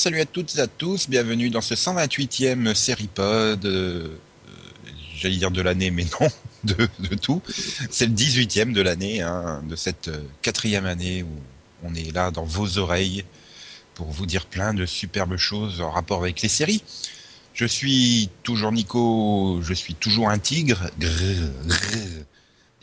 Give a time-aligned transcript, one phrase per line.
[0.00, 4.08] Salut à toutes et à tous, bienvenue dans ce 128e Seripod, euh,
[5.14, 6.26] j'allais dire de l'année, mais non,
[6.64, 7.42] de, de tout.
[7.90, 11.28] C'est le 18e de l'année, hein, de cette euh, quatrième année où
[11.82, 13.26] on est là dans vos oreilles
[13.92, 16.82] pour vous dire plein de superbes choses en rapport avec les séries.
[17.52, 20.80] Je suis toujours Nico, je suis toujours un tigre.
[20.98, 22.24] Grrr, grrr.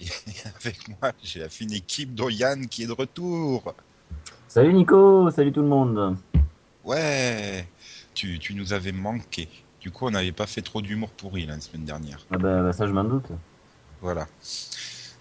[0.02, 0.06] Et
[0.64, 3.74] avec moi, j'ai la fine équipe dont Yann qui est de retour.
[4.48, 6.16] Salut Nico, salut tout le monde.
[6.88, 7.68] Ouais,
[8.14, 9.50] tu, tu nous avais manqué.
[9.82, 12.26] Du coup, on n'avait pas fait trop d'humour pourri la semaine dernière.
[12.32, 13.28] Ah bah, bah, ça je m'en doute.
[14.02, 14.26] Voilà.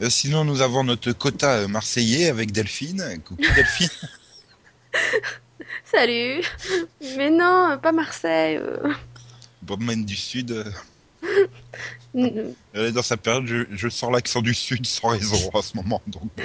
[0.00, 3.20] Euh, sinon, nous avons notre quota euh, marseillais avec Delphine.
[3.24, 3.88] Coucou Delphine.
[5.84, 6.42] Salut
[7.16, 8.58] Mais non, pas Marseille.
[8.58, 8.92] euh.
[9.62, 10.64] Bobman du Sud.
[12.14, 15.76] Elle est dans sa période, je, je sors l'accent du Sud sans raison en ce
[15.76, 16.00] moment.
[16.06, 16.44] Donc bon,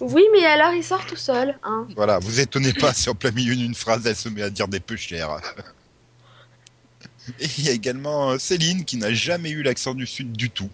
[0.00, 1.58] Oui, mais alors il sort tout seul.
[1.62, 1.86] Hein.
[1.96, 4.68] voilà, vous étonnez pas si en plein milieu d'une phrase, elle se met à dire
[4.68, 5.40] des peu chers.
[7.40, 10.50] Et il y a également euh, Céline qui n'a jamais eu l'accent du Sud du
[10.50, 10.68] tout.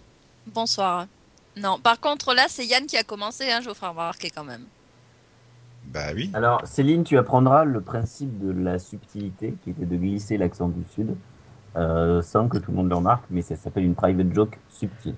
[0.47, 1.07] Bonsoir.
[1.55, 4.43] Non, par contre, là, c'est Yann qui a commencé, hein, je vous ferai remarquer quand
[4.43, 4.65] même.
[5.85, 6.29] Bah oui.
[6.33, 10.83] Alors Céline, tu apprendras le principe de la subtilité qui était de glisser l'accent du
[10.93, 11.15] sud
[11.75, 15.15] euh, sans que tout le monde le remarque, mais ça s'appelle une private joke subtile.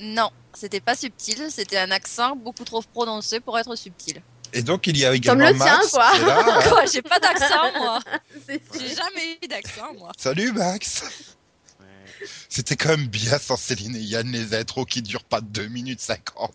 [0.00, 4.22] Non, c'était pas subtil, c'était un accent beaucoup trop prononcé pour être subtil.
[4.54, 6.10] Et donc il y a Comme également le tien, Max quoi.
[6.16, 6.44] est là.
[6.46, 6.60] hein.
[6.68, 8.00] Quoi, j'ai pas d'accent, moi
[8.48, 10.12] J'ai jamais eu d'accent, moi.
[10.18, 11.36] Salut Max
[12.48, 16.00] C'était quand même bien sans Céline et Yann les intros qui durent pas 2 minutes
[16.00, 16.52] 50.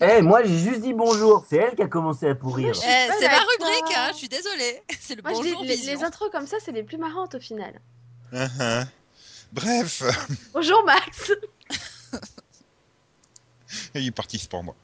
[0.00, 2.74] Eh, moi j'ai juste dit bonjour, c'est elle qui a commencé à pourrir.
[2.76, 4.82] Eh, pas c'est ma rubrique, hein, je suis désolée.
[5.00, 7.80] C'est le Moi, bonjour les, les intros comme ça, c'est les plus marrantes au final.
[8.32, 8.86] Uh-huh.
[9.52, 10.02] Bref,
[10.54, 11.32] Bonjour Max
[13.94, 14.74] il est parti se pendre.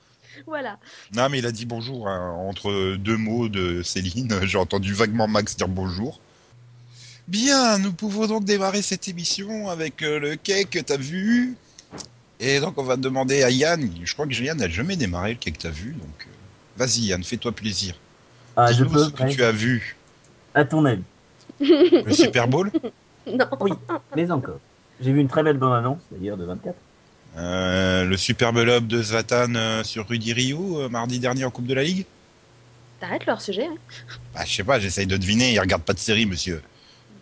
[0.47, 0.79] Voilà.
[1.15, 4.39] Non mais il a dit bonjour hein, entre deux mots de Céline.
[4.43, 6.21] J'ai entendu vaguement Max dire bonjour.
[7.27, 11.57] Bien, nous pouvons donc démarrer cette émission avec euh, le cake que t'as vu.
[12.41, 15.39] Et donc on va demander à Yann, je crois que Yann n'a jamais démarré le
[15.39, 16.31] cake que t'as vu, donc euh,
[16.77, 17.95] vas-y Yann, fais-toi plaisir.
[18.57, 19.35] Ah, je Dis-nous peux, ce que ouais.
[19.35, 19.97] tu as vu.
[20.55, 21.03] à ton avis.
[21.61, 22.71] Le Super Bowl?
[23.33, 23.47] Non.
[23.61, 23.73] Oui,
[24.17, 24.59] mais encore.
[25.01, 26.75] J'ai vu une très belle bande-annonce d'ailleurs de 24.
[27.37, 31.67] Euh, le superbe lob de Zlatan euh, sur Rudy Rio euh, mardi dernier en Coupe
[31.67, 32.05] de la Ligue
[33.01, 33.67] T'arrêtes leur sujet.
[33.67, 33.77] hein.
[34.35, 36.61] Bah je sais pas, j'essaye de deviner, il regarde pas de série monsieur.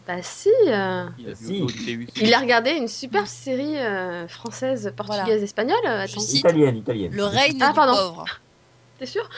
[0.06, 0.48] Bah si.
[0.68, 1.32] euh, Il a
[1.64, 2.06] Odysseus.
[2.16, 5.76] Il a regardé une superbe série euh, française, portugaise, espagnole.
[5.86, 7.12] euh, Attends, Je cite Italienne, italienne.
[7.12, 7.92] Le règne Ah, du pardon.
[7.96, 8.24] pauvre.
[8.98, 9.28] t'es sûr?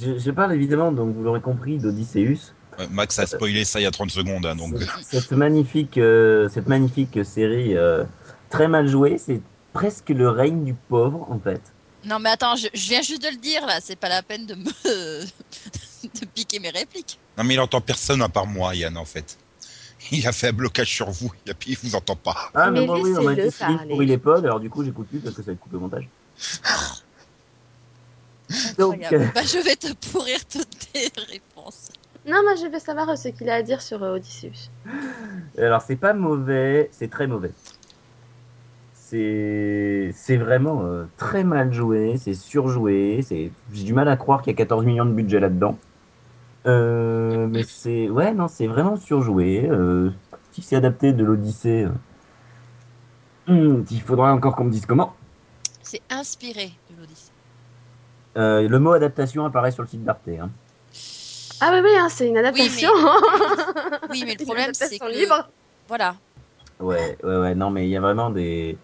[0.00, 2.52] Je, je parle évidemment, donc vous l'aurez compris, d'Odysseus.
[2.90, 4.74] Max a spoilé ça il y a 30 secondes, hein, donc...
[5.02, 8.04] Cette magnifique, euh, cette magnifique série euh,
[8.50, 9.40] très mal jouée, c'est
[9.72, 11.60] presque le règne du pauvre en fait.
[12.04, 13.78] Non, mais attends, je, je viens juste de le dire, là.
[13.80, 15.24] C'est pas la peine de me...
[16.04, 17.18] de piquer mes répliques.
[17.38, 19.38] Non mais il entend personne à part moi Yann en fait.
[20.10, 22.50] Il a fait un blocage sur vous et puis il vous entend pas.
[22.54, 23.88] Ah mais, Mais moi oui, on m'a dit parler.
[23.88, 25.80] pourrit les pods, alors du coup j'écoute plus parce que ça va être coupé au
[25.80, 26.08] montage.
[28.76, 29.32] Donc, Incroyable.
[29.34, 31.51] Bah, je vais te pourrir toutes tes réponses.
[32.26, 34.70] Non, moi je veux savoir euh, ce qu'il a à dire sur euh, Odysseus.
[35.58, 37.50] Alors c'est pas mauvais, c'est très mauvais.
[38.94, 44.52] C'est c'est vraiment euh, très mal joué, c'est surjoué, j'ai du mal à croire qu'il
[44.52, 45.76] y a 14 millions de budget là-dedans.
[46.66, 49.68] Euh, mais c'est ouais non, c'est vraiment surjoué.
[49.68, 50.10] Euh,
[50.52, 51.86] si c'est adapté de l'Odyssée,
[53.48, 55.14] hmm, il faudrait encore qu'on me dise comment.
[55.82, 57.32] C'est inspiré de l'Odyssée.
[58.36, 60.28] Euh, le mot adaptation apparaît sur le site d'Arte.
[60.28, 60.50] Hein.
[61.64, 62.90] Ah oui, oui, hein, c'est une adaptation.
[64.10, 65.06] Oui, mais le problème, c'est que...
[65.06, 65.48] libre.
[65.86, 66.16] Voilà.
[66.80, 68.76] Ouais, ouais, ouais, non, mais il y a vraiment des,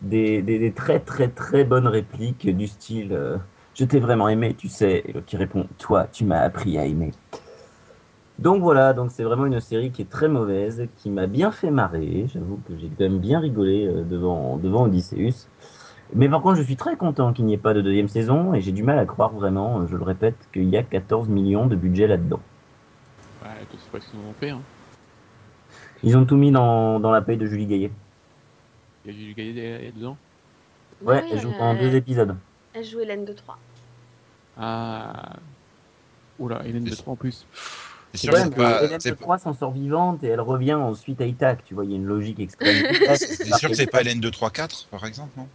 [0.00, 3.36] des, des, des très, très, très bonnes répliques du style euh,
[3.74, 5.02] Je t'ai vraiment aimé, tu sais.
[5.04, 7.10] Et l'autre qui répond Toi, tu m'as appris à aimer.
[8.38, 11.70] Donc voilà, donc c'est vraiment une série qui est très mauvaise, qui m'a bien fait
[11.70, 12.28] marrer.
[12.32, 15.48] J'avoue que j'ai quand même bien rigolé euh, devant, devant Odysseus.
[16.14, 18.60] Mais par contre, je suis très content qu'il n'y ait pas de deuxième saison et
[18.60, 21.66] j'ai du mal à croire vraiment, euh, je le répète, qu'il y a 14 millions
[21.66, 22.40] de budget là-dedans.
[23.42, 24.50] Ouais, sais pas ce qu'ils en ont fait.
[24.50, 24.60] Hein.
[26.02, 27.90] Ils ont tout mis dans, dans la paye de Julie Gaillet.
[29.04, 30.16] Il y a du gagné dedans?
[31.02, 32.36] Ouais, Oui, elle joue euh, pendant deux épisodes.
[32.74, 33.58] Elle joue Hélène de Troyes.
[34.58, 35.36] Ah.
[36.38, 37.46] Oula, Hélène de 3 en plus.
[38.12, 40.28] C'est sûr Ouais, que mais c'est pas, Hélène c'est- de Troyes s'en sort vivante et
[40.28, 41.64] elle revient ensuite à Itac.
[41.64, 42.74] Tu vois, il y a une logique extrême.
[43.16, 45.48] c'est sûr que c'est pas Hélène 2 3 4 par exemple non?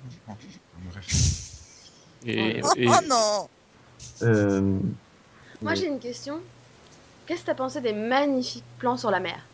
[2.26, 3.48] Et, Oh, et- non
[4.24, 4.80] Euh,
[5.62, 6.40] Moi j'ai une question.
[7.26, 9.48] Qu'est-ce que t'as pensé des magnifiques plans sur la mer?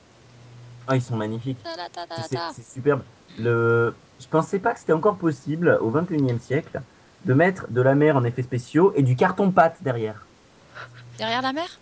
[0.87, 1.59] Ah, ils sont magnifiques.
[2.55, 3.01] C'est superbe.
[3.39, 3.93] Le...
[4.19, 6.81] Je pensais pas que c'était encore possible au 21e siècle
[7.25, 10.27] de mettre de la mer en effets spéciaux et du carton pâte derrière.
[11.17, 11.81] Derrière la mer?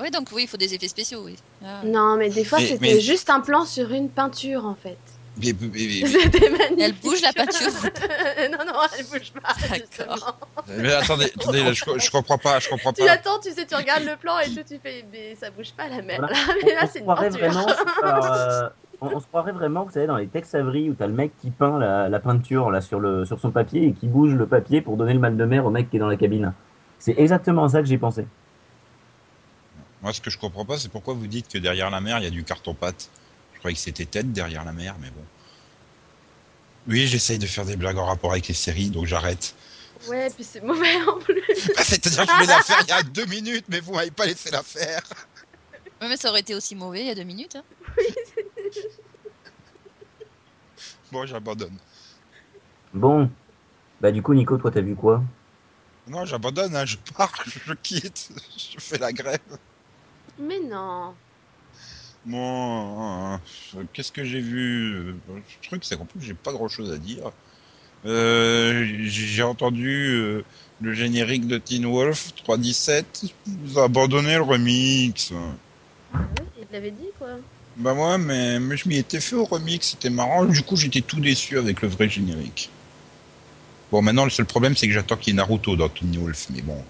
[0.00, 1.36] Oui, donc oui, il faut des effets spéciaux, oui.
[1.64, 1.80] Ah.
[1.84, 4.98] Non, mais des fois, c'était mais- juste un plan sur une peinture, en fait.
[5.40, 6.78] Mais- mais- mais- C'était magnifique.
[6.80, 7.68] Elle bouge la peinture.
[8.50, 9.54] non, non, elle bouge pas.
[9.70, 10.36] D'accord.
[10.68, 13.12] mais attendez, attendez, là, je, je comprends pas, je comprends Tu pas.
[13.12, 15.88] attends, tu sais, tu regardes le plan et tout, tu fais, mais ça bouge pas
[15.88, 16.18] la mer.
[16.18, 16.34] Voilà.
[16.34, 17.38] Là, On, là, c'est une peinture.
[17.38, 17.66] vraiment,
[18.02, 18.68] alors, euh,
[19.00, 21.30] on, on se croirait vraiment, vous savez, dans les Tex Avery où t'as le mec
[21.40, 24.46] qui peint la, la peinture là sur le sur son papier et qui bouge le
[24.46, 26.52] papier pour donner le mal de mer au mec qui est dans la cabine.
[26.98, 28.26] C'est exactement ça que j'ai pensé.
[30.02, 32.24] Moi, ce que je comprends pas, c'est pourquoi vous dites que derrière la mer, il
[32.24, 33.08] y a du carton-pâte.
[33.54, 35.24] Je croyais que c'était tête derrière la mer, mais bon.
[36.86, 39.54] Oui, j'essaye de faire des blagues en rapport avec les séries, donc j'arrête.
[40.08, 41.42] Ouais, puis c'est mauvais en plus.
[41.74, 44.12] Bah, C'est-à-dire que je voulais la faire il y a deux minutes, mais vous m'avez
[44.12, 45.02] pas laissé la faire.
[46.00, 47.56] Ouais, mais ça aurait été aussi mauvais il y a deux minutes.
[47.56, 47.64] hein.
[51.10, 51.76] Bon, j'abandonne.
[52.94, 53.30] Bon,
[54.00, 55.22] bah du coup Nico, toi t'as vu quoi?
[56.08, 59.40] Non, j'abandonne, hein, je pars, je quitte, je fais la grève.
[60.38, 61.14] Mais non.
[62.26, 64.92] Bon, euh, qu'est-ce que j'ai vu?
[64.94, 67.32] Le truc, c'est qu'en plus, j'ai pas grand-chose à dire.
[68.06, 70.44] Euh, j'ai entendu euh,
[70.80, 73.32] le générique de Teen Wolf 3.17.
[73.46, 75.32] Vous abandonné le remix.
[76.12, 77.28] Ah ouais, il l'avait dit, quoi.
[77.76, 80.44] Bah moi, mais, mais je m'y étais fait au remix, c'était marrant.
[80.44, 82.70] Du coup, j'étais tout déçu avec le vrai générique.
[83.90, 86.48] Bon, maintenant, le seul problème, c'est que j'attends qu'il y ait Naruto dans Teen Wolf,
[86.50, 86.84] mais bon.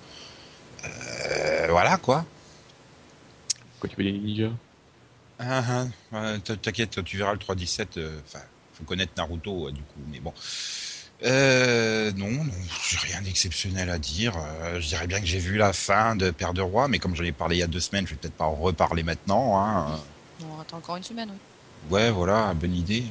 [0.84, 2.24] Euh, voilà, quoi.
[3.80, 4.50] Quoi, tu veux des ninjas
[5.38, 7.86] Ah, ah, t- T'inquiète, tu verras le 3.17.
[7.98, 8.44] euh, Enfin,
[8.74, 10.32] faut connaître Naruto, ouais, du coup, mais bon.
[11.24, 12.44] Euh, non, non,
[12.88, 14.34] j'ai rien d'exceptionnel à dire.
[14.36, 17.16] Euh, je dirais bien que j'ai vu la fin de Père de Roi, mais comme
[17.16, 19.58] j'en ai parlé il y a deux semaines, je vais peut-être pas en reparler maintenant.
[19.60, 19.98] Hein.
[20.48, 21.38] On attend encore une semaine, oui.
[21.90, 23.02] Ouais, voilà, bonne idée.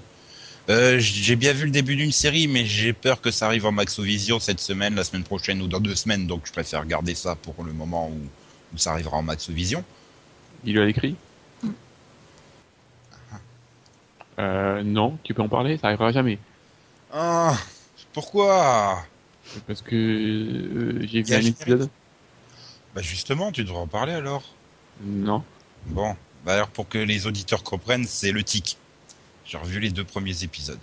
[0.69, 3.71] Euh, j'ai bien vu le début d'une série, mais j'ai peur que ça arrive en
[3.73, 7.35] Maxovision cette semaine, la semaine prochaine ou dans deux semaines, donc je préfère garder ça
[7.35, 8.19] pour le moment où,
[8.73, 9.83] où ça arrivera en Maxovision.
[10.63, 11.15] Il lui a écrit
[14.39, 16.37] Euh, non, tu peux en parler, ça arrivera jamais.
[17.11, 17.57] Ah,
[18.13, 19.03] pourquoi?
[19.65, 21.89] Parce que euh, j'ai vu un épisode.
[22.93, 24.43] Bah justement, tu devrais en parler alors.
[25.01, 25.43] Non.
[25.87, 26.15] Bon,
[26.45, 28.77] bah alors pour que les auditeurs comprennent, c'est le tic.
[29.45, 30.79] J'ai revu les deux premiers épisodes.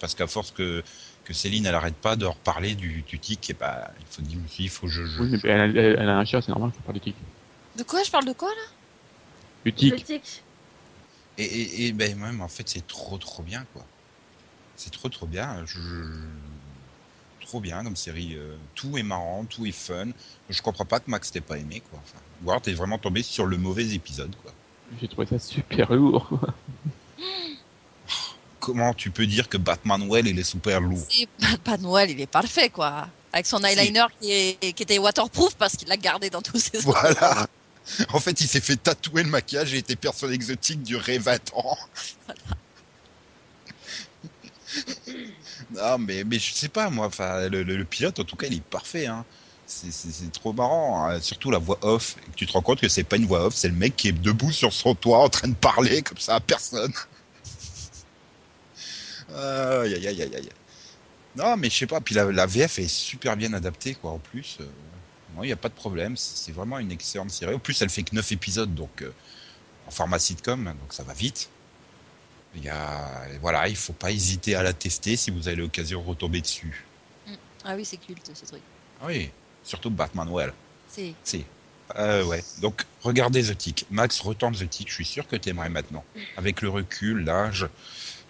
[0.00, 0.82] Parce qu'à force que,
[1.24, 4.38] que Céline, elle arrête pas de reparler du, du tic, et bah, il faut dire,
[4.58, 6.48] il faut que je, je- Oui, mais elle a, elle- elle a un chat, c'est
[6.50, 7.16] normal que je parle du tic.
[7.76, 8.02] De quoi?
[8.02, 8.77] Je parle de quoi, là?
[9.64, 10.42] Le tic, tic.
[11.38, 13.84] Et, et, et ben même en fait c'est trop trop bien quoi.
[14.76, 15.64] C'est trop trop bien.
[15.66, 18.34] Je, je- trop bien comme série.
[18.36, 20.08] euh, tout est marrant, tout est fun.
[20.50, 21.98] Je comprends pas que Max t'ait pas aimé quoi.
[22.02, 24.52] Enfin, ou alors t'es vraiment tombé sur le mauvais épisode quoi.
[25.00, 26.28] j'ai trouvé ça super lourd.
[28.60, 31.06] Comment tu peux dire que Batman Well il est super lourd?
[31.64, 33.08] Pas Noël, il est parfait, quoi.
[33.32, 36.78] Avec son eyeliner qui, est- qui était waterproof parce qu'il l'a gardé dans tous ses
[36.80, 37.46] Voilà.
[38.12, 41.76] En fait, il s'est fait tatouer le maquillage et était personne exotique duré 20 ans.
[45.70, 47.06] non, mais, mais je sais pas, moi.
[47.06, 49.06] Enfin, le, le- le pilote, en tout cas, il est parfait.
[49.06, 49.24] Hein.
[49.66, 51.06] C'est- trop marrant.
[51.08, 51.20] hein.
[51.20, 52.16] Surtout la voix off.
[52.36, 54.12] Tu te rends compte que c'est pas une voix off, c'est le mec qui est
[54.12, 56.92] debout sur son toit en train de parler comme ça à personne.
[59.28, 60.48] Aïe, aïe, aïe, aïe, aïe.
[61.36, 62.00] Non, mais je sais pas.
[62.00, 64.58] Puis la, la VF est super bien adaptée, quoi, en plus.
[64.60, 64.66] euh,
[65.36, 66.16] non, il n'y a pas de problème.
[66.16, 67.54] C'est vraiment une excellente série.
[67.54, 69.12] En plus, elle fait que 9 épisodes, donc euh,
[69.86, 71.50] en format sitcom, donc ça va vite.
[72.54, 76.02] Il y a, voilà, il faut pas hésiter à la tester si vous avez l'occasion
[76.02, 76.84] de retomber dessus.
[77.64, 78.62] Ah oui, c'est culte, ce truc.
[79.00, 79.30] Ah Oui,
[79.64, 80.52] surtout Batman Well.
[80.88, 81.14] C'est...
[81.24, 81.44] Si.
[81.96, 82.42] Euh, ouais.
[82.60, 83.86] Donc, regardez The Tick.
[83.90, 84.88] Max, retente The Tick.
[84.88, 86.04] Je suis sûr que t'aimerais maintenant.
[86.36, 87.68] Avec le recul, l'âge,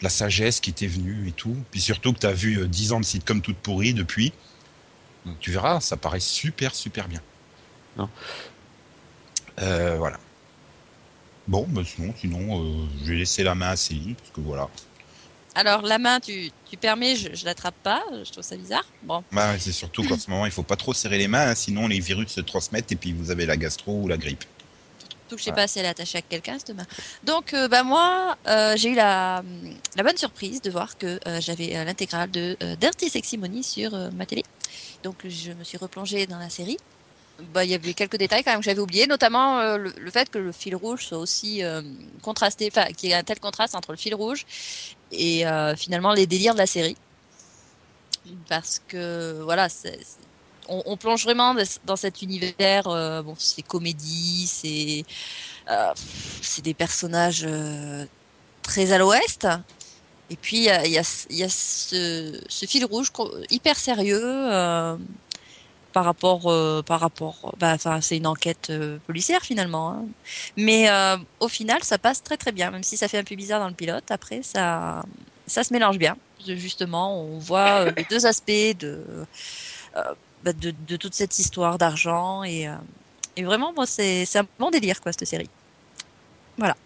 [0.01, 1.57] la sagesse qui t'est venue et tout.
[1.71, 4.33] Puis surtout que t'as vu euh, 10 ans de sitcom toute pourrie depuis.
[5.29, 7.23] Donc, tu verras, ça paraît super, super bien.
[7.97, 8.09] Non.
[9.61, 10.19] Euh, voilà.
[11.47, 14.69] Bon, bah sinon, sinon euh, je vais laisser la main à Céline, parce que voilà.
[15.55, 18.85] Alors, la main, tu, tu permets, je, je l'attrape pas, je trouve ça bizarre.
[19.03, 21.55] Bon, Bah, c'est surtout qu'en ce moment, il faut pas trop serrer les mains, hein,
[21.55, 24.45] sinon les virus se transmettent et puis vous avez la gastro ou la grippe.
[25.29, 26.87] tout je sais pas si elle est attachée à quelqu'un, cette main.
[27.25, 29.43] Donc, euh, bah, moi, euh, j'ai eu la,
[29.97, 33.63] la bonne surprise de voir que euh, j'avais euh, l'intégrale de euh, Dirty Sexy Money
[33.63, 34.45] sur euh, ma télé.
[35.03, 36.77] Donc, je me suis replongée dans la série.
[37.39, 40.29] Bah, il y avait quelques détails quand même que j'avais oubliés, notamment euh, le, fait
[40.29, 41.83] que le fil rouge soit aussi euh,
[42.23, 44.45] contrasté, enfin, qu'il y ait un tel contraste entre le fil rouge
[45.13, 46.97] et euh, finalement les délires de la série.
[48.49, 49.69] Parce que, voilà,
[50.69, 52.85] on, on plonge vraiment dans- cet univers,
[53.25, 55.05] bon, c'est comédie, c'est
[56.43, 57.47] c'est des personnages
[58.63, 59.47] très à l'ouest.
[60.31, 63.11] Et puis, il y a, y y a ce, ce fil rouge
[63.51, 64.21] hyper sérieux.
[64.23, 64.97] euh,
[65.93, 69.91] par rapport, euh, par rapport, bah, enfin, c'est une enquête euh, policière finalement.
[69.93, 70.05] hein.
[70.57, 73.35] Mais euh, au final, ça passe très très bien, même si ça fait un peu
[73.37, 74.11] bizarre dans le pilote.
[74.11, 75.03] Après, ça,
[75.47, 76.17] ça se mélange bien.
[76.47, 79.27] Justement, on voit euh, les deux aspects de,
[80.45, 82.69] bah, de, de toute cette histoire d'argent et,
[83.37, 85.51] et vraiment, moi, c'est un bon délire quoi cette série.
[86.59, 86.77] Voilà.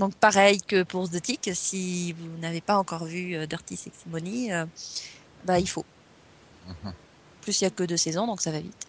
[0.00, 4.00] Donc pareil que pour The Tick, si vous n'avez pas encore vu euh, Dirty Sexy
[4.06, 4.64] Money, euh,
[5.44, 5.84] bah il faut.
[6.66, 6.94] Mhm.
[7.42, 8.86] Plus il y a que deux saisons, donc ça va vite.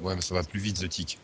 [0.00, 1.18] Ouais, mais ça va plus vite, The Tick.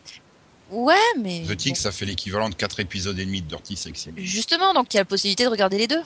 [0.69, 1.79] Ouais, mais The Tick, bon.
[1.81, 4.11] ça fait l'équivalent de 4 épisodes et demi de Dirty Sexy.
[4.17, 6.03] justement, donc il y a la possibilité de regarder les deux.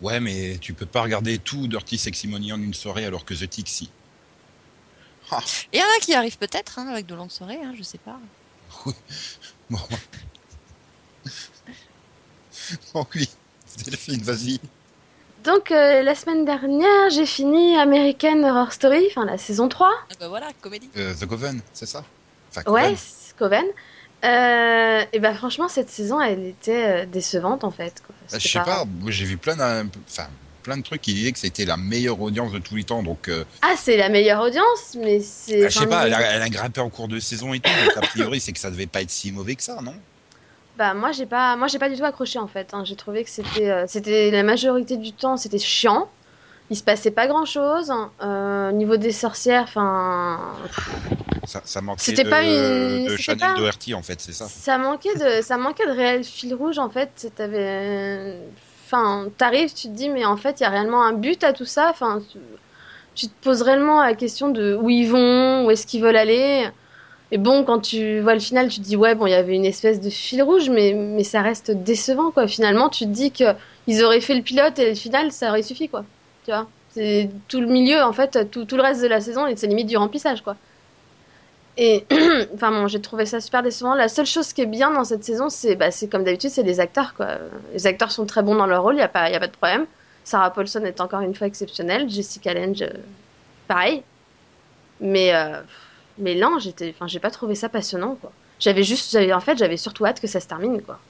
[0.00, 3.34] Ouais, mais tu peux pas regarder tout Dirty Sexy Money en une soirée alors que
[3.34, 3.90] The Tick, si.
[5.32, 7.82] Ah, Il y en a qui arrivent peut-être hein, avec de longues soirées, hein, je
[7.82, 8.20] sais pas.
[9.70, 9.80] bon.
[12.94, 13.28] Bon, oui.
[13.84, 14.60] Delphine, vas-y.
[15.44, 19.90] Donc, euh, la semaine dernière, j'ai fini American Horror Story, enfin la saison 3.
[20.10, 20.88] Ah bah voilà, comédie.
[20.96, 22.04] Euh, The Coven, c'est ça?
[22.50, 22.96] Enfin, Ouais, Coven.
[22.96, 23.64] c'est Coven.
[24.24, 28.02] Euh, et bah franchement, cette saison, elle était décevante en fait.
[28.06, 28.14] quoi.
[28.30, 29.54] Bah, je sais pas, j'ai vu plein
[30.08, 30.28] enfin,
[30.62, 33.28] plein de trucs qui disaient que c'était la meilleure audience de tous les temps, donc
[33.28, 35.60] euh, Ah, c'est la meilleure audience, mais c'est.
[35.64, 37.70] bah, je sais pas, elle a, elle a grimpé en cours de saison et tout,
[37.70, 39.94] donc a priori c'est que ça devait pas être si mauvais que ça, non?
[40.76, 42.74] Bah moi j'ai pas moi j'ai pas du tout accroché en fait.
[42.74, 42.82] hein.
[42.84, 46.08] J'ai trouvé que c'était euh, c'était la majorité du temps c'était chiant.
[46.70, 47.92] Il se passait pas grand chose.
[48.20, 50.40] Au niveau des sorcières, enfin
[51.46, 54.32] Ça, ça manquait C'était de, pas une- de c'était Chanel pas- Doherty en fait, c'est
[54.32, 57.30] ça ça manquait de ça manquait de réel fil rouge en fait.
[57.36, 58.38] T'avais
[58.86, 61.52] enfin t'arrives tu te dis mais en fait il y a réellement un but à
[61.52, 61.88] tout ça.
[61.90, 62.38] Enfin tu,
[63.14, 66.66] tu te poses réellement la question de où ils vont, où est-ce qu'ils veulent aller.
[67.34, 69.56] Et bon, quand tu vois le final, tu te dis ouais, bon, il y avait
[69.56, 72.46] une espèce de fil rouge, mais, mais ça reste décevant, quoi.
[72.46, 73.56] Finalement, tu te dis que
[73.88, 76.06] ils auraient fait le pilote et le final, ça aurait suffi, quoi.
[76.44, 76.72] Tu vois?
[76.88, 79.88] C'est tout le milieu, en fait, tout, tout le reste de la saison, c'est limite
[79.88, 80.60] du remplissage, quoi.
[81.76, 82.06] Et,
[82.54, 83.94] enfin bon, j'ai trouvé ça super décevant.
[83.94, 86.78] La seule chose qui est bien dans cette saison, c'est bah, comme d'habitude, c'est les
[86.80, 87.38] acteurs, quoi.
[87.72, 89.52] Les acteurs sont très bons dans leur rôle, il n'y a, pas- a pas de
[89.56, 89.86] problème.
[90.24, 92.92] Sarah Paulson est encore une fois exceptionnelle, Jessica Lange, euh,
[93.68, 94.06] pareil.
[95.00, 95.62] Mais, euh,
[96.18, 98.32] mais non, j'étais, enfin, j'ai pas trouvé ça passionnant, quoi.
[98.60, 101.02] J'avais juste, j'avais, en fait, j'avais surtout hâte que ça se termine, quoi.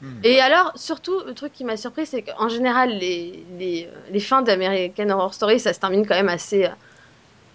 [0.00, 0.20] Mhm.
[0.22, 4.20] Et alors, surtout, le truc qui m'a surpris, c'est qu'en général, les, les, euh, les
[4.20, 6.66] fins d'American Horror Story, ça se termine quand même assez.
[6.66, 6.70] euh,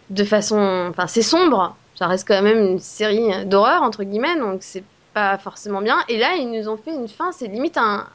[0.09, 0.87] de façon.
[0.91, 1.77] Enfin, c'est sombre.
[1.95, 5.97] Ça reste quand même une série euh, d'horreur, entre guillemets, donc c'est pas forcément bien.
[6.09, 8.07] Et là, ils nous ont fait une fin, c'est limite un,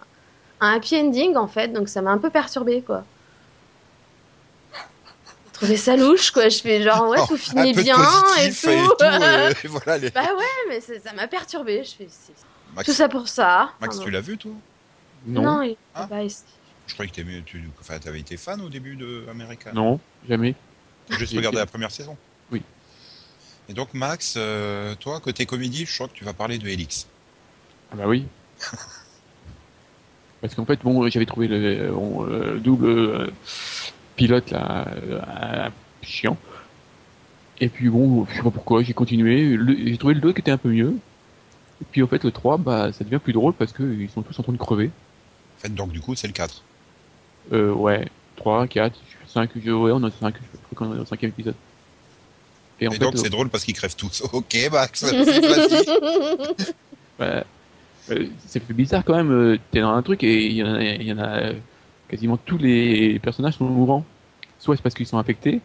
[0.60, 3.06] un happy ending, en fait, donc ça m'a un peu perturbé, quoi.
[5.60, 6.48] J'ai trouvé ça louche, quoi.
[6.48, 7.96] Je fais genre, ouais, Oh, tout un finit bien
[8.40, 8.68] et tout.
[9.02, 11.82] euh, et voilà, les- bah ouais, mais ça m'a perturbé.
[11.84, 12.08] Je fais,
[12.74, 13.70] Max, tout ça pour ça.
[13.80, 14.52] Max, Enfin, tu l'as vu toi?
[15.26, 16.06] Non, Non, non, il Ah.
[16.08, 16.30] bah, il-
[16.86, 19.70] Je croyais que t'aimais- tu enfin, avais été fan au début de American.
[20.28, 20.54] jamais.
[21.08, 22.16] T'as Juste J'ai regardé la première saison.
[22.52, 22.62] Oui.
[23.68, 27.06] Et donc Max, euh, toi côté comédie, je crois que tu vas parler de Helix.
[27.92, 28.26] Ah bah oui.
[30.40, 33.30] Parce qu'en fait, bon, j'avais trouvé le, bon, euh, le double euh,
[34.18, 35.70] pilote là euh,
[36.02, 36.36] chiant.
[37.60, 39.58] Et puis bon, je sais pas pourquoi, j'ai continué.
[39.86, 40.96] J'ai trouvé le 2 qui était un peu mieux.
[41.80, 44.38] Et puis en fait, le 3, bah, ça devient plus drôle parce qu'ils sont tous
[44.38, 44.90] en train de crever.
[45.56, 46.62] En fait, donc du coup, c'est le 4.
[47.52, 48.06] Euh, ouais,
[48.36, 48.98] 3, 4,
[49.28, 51.54] 5, je, ouais, on a 5, je crois qu'on est au cinquième épisode.
[52.80, 54.22] Et en fait, donc euh, c'est drôle parce qu'ils crèvent tous.
[54.32, 55.04] Ok Max,
[57.18, 57.44] bah,
[58.10, 60.80] euh, ça fait bizarre quand même, t'es dans un truc et il y en a,
[60.80, 61.52] il y en a
[62.08, 64.04] quasiment tous les personnages sont mourants.
[64.58, 65.60] Soit c'est parce qu'ils sont infectés,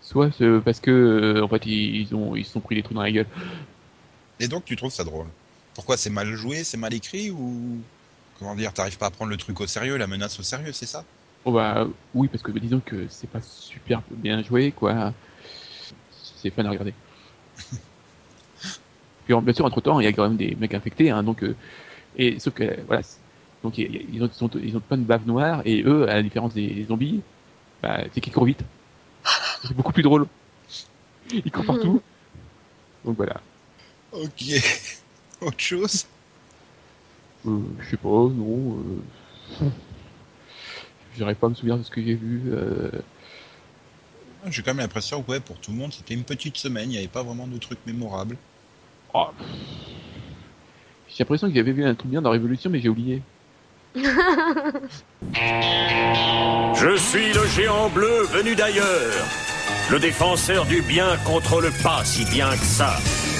[0.00, 3.02] soit c'est parce que euh, en fait ils, ont ils sont pris des trucs dans
[3.02, 3.26] la gueule.
[4.38, 5.26] Et donc tu trouves ça drôle?
[5.74, 7.78] Pourquoi c'est mal joué, c'est mal écrit ou
[8.38, 10.86] comment dire, t'arrives pas à prendre le truc au sérieux, la menace au sérieux, c'est
[10.86, 11.04] ça?
[11.44, 15.12] Oh bah oui parce que disons que c'est pas super bien joué quoi.
[16.36, 16.94] C'est fun à regarder.
[19.26, 21.42] Puis bien sûr entre temps il y a quand même des mecs infectés hein, donc
[21.42, 21.54] euh,
[22.16, 23.02] et sauf que voilà
[23.62, 26.22] donc ils ont, ils ont, ils ont plein de baves noires et eux à la
[26.22, 27.22] différence des zombies
[27.82, 28.62] bah, c'est qu'ils courent vite.
[29.62, 30.26] C'est beaucoup plus drôle.
[31.32, 32.02] Ils courent partout.
[33.04, 33.40] Donc voilà.
[34.12, 34.44] Ok.
[35.40, 36.06] Autre chose?
[37.46, 38.78] Euh, je sais pas, non.
[39.60, 39.68] Euh...
[41.16, 42.52] J'arrive pas à me souvenir de ce que j'ai vu.
[42.52, 42.90] Euh...
[44.46, 46.92] J'ai quand même l'impression que ouais, pour tout le monde, c'était une petite semaine, il
[46.92, 48.36] n'y avait pas vraiment de trucs mémorables.
[49.14, 49.28] oh.
[51.08, 53.22] J'ai l'impression que j'avais vu un truc bien dans Révolution, mais j'ai oublié.
[56.74, 59.26] Je suis le géant bleu venu d'ailleurs.
[59.90, 62.96] le défenseur du bien contre le pas si bien que ça.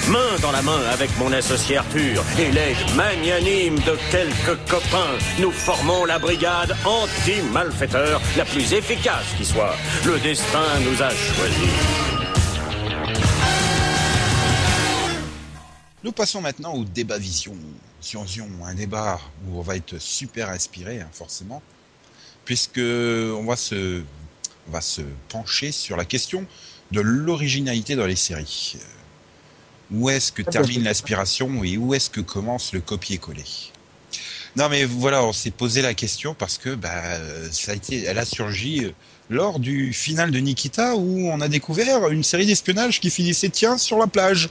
[0.09, 5.51] Main dans la main avec mon associé Arthur et l'aide magnanime de quelques copains, nous
[5.51, 9.75] formons la brigade anti-malfaiteur la plus efficace qui soit.
[10.05, 12.20] Le destin nous a choisis.
[16.03, 17.55] Nous passons maintenant au débat vision.
[18.01, 21.61] Zion Zion, un débat où on va être super inspiré, hein, forcément,
[22.43, 24.01] puisque on va se,
[24.67, 26.47] on va se pencher sur la question
[26.91, 28.77] de l'originalité dans les séries.
[29.91, 33.43] Où est-ce que termine l'inspiration et où est-ce que commence le copier-coller?
[34.55, 37.19] Non, mais voilà, on s'est posé la question parce que bah,
[37.51, 38.91] ça a été, elle a surgi
[39.29, 43.77] lors du final de Nikita où on a découvert une série d'espionnage qui finissait tiens
[43.77, 44.49] sur la plage.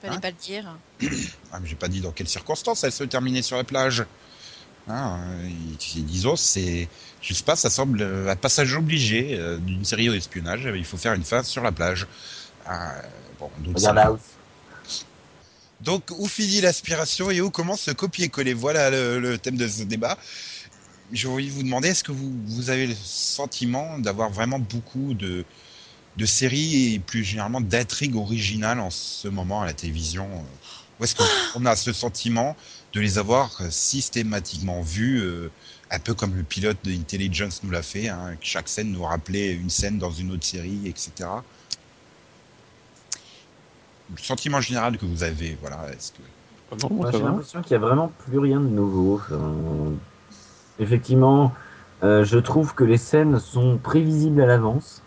[0.00, 0.78] Fallait Hein pas le dire.
[1.52, 4.04] Ah, mais j'ai pas dit dans quelles circonstances elle se terminait sur la plage.
[4.88, 5.48] Hein, euh,
[5.96, 6.88] disons, c'est,
[7.20, 10.68] je sais pas, ça semble un passage obligé euh, d'une série d'espionnage.
[10.74, 12.06] Il faut faire une fin sur la plage.
[12.64, 12.94] Ah,
[13.38, 13.94] bon, donc, ça-
[15.80, 18.54] donc, où finit l'aspiration et où commence ce copier-coller?
[18.54, 20.18] Voilà le, le thème de ce débat.
[21.12, 25.14] J'ai envie de vous demander, est-ce que vous, vous avez le sentiment d'avoir vraiment beaucoup
[25.14, 25.44] de,
[26.18, 30.28] de séries et plus généralement d'intrigues originales en ce moment à la télévision
[30.98, 32.56] Ou est-ce qu'on on a ce sentiment
[32.92, 35.50] de les avoir euh, systématiquement vues, euh,
[35.90, 39.04] un peu comme le pilote de Intelligence nous l'a fait, hein, que chaque scène nous
[39.04, 41.28] rappelait une scène dans une autre série, etc.
[44.10, 46.22] Le sentiment général que vous avez, voilà, est-ce que...
[46.72, 49.20] Ah moi, J'ai l'impression qu'il n'y a vraiment plus rien de nouveau.
[49.24, 49.54] Enfin,
[50.78, 51.54] effectivement,
[52.02, 55.02] euh, je trouve que les scènes sont prévisibles à l'avance.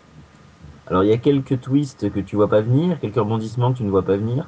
[0.88, 3.84] Alors, il y a quelques twists que tu vois pas venir, quelques rebondissements que tu
[3.84, 4.46] ne vois pas venir.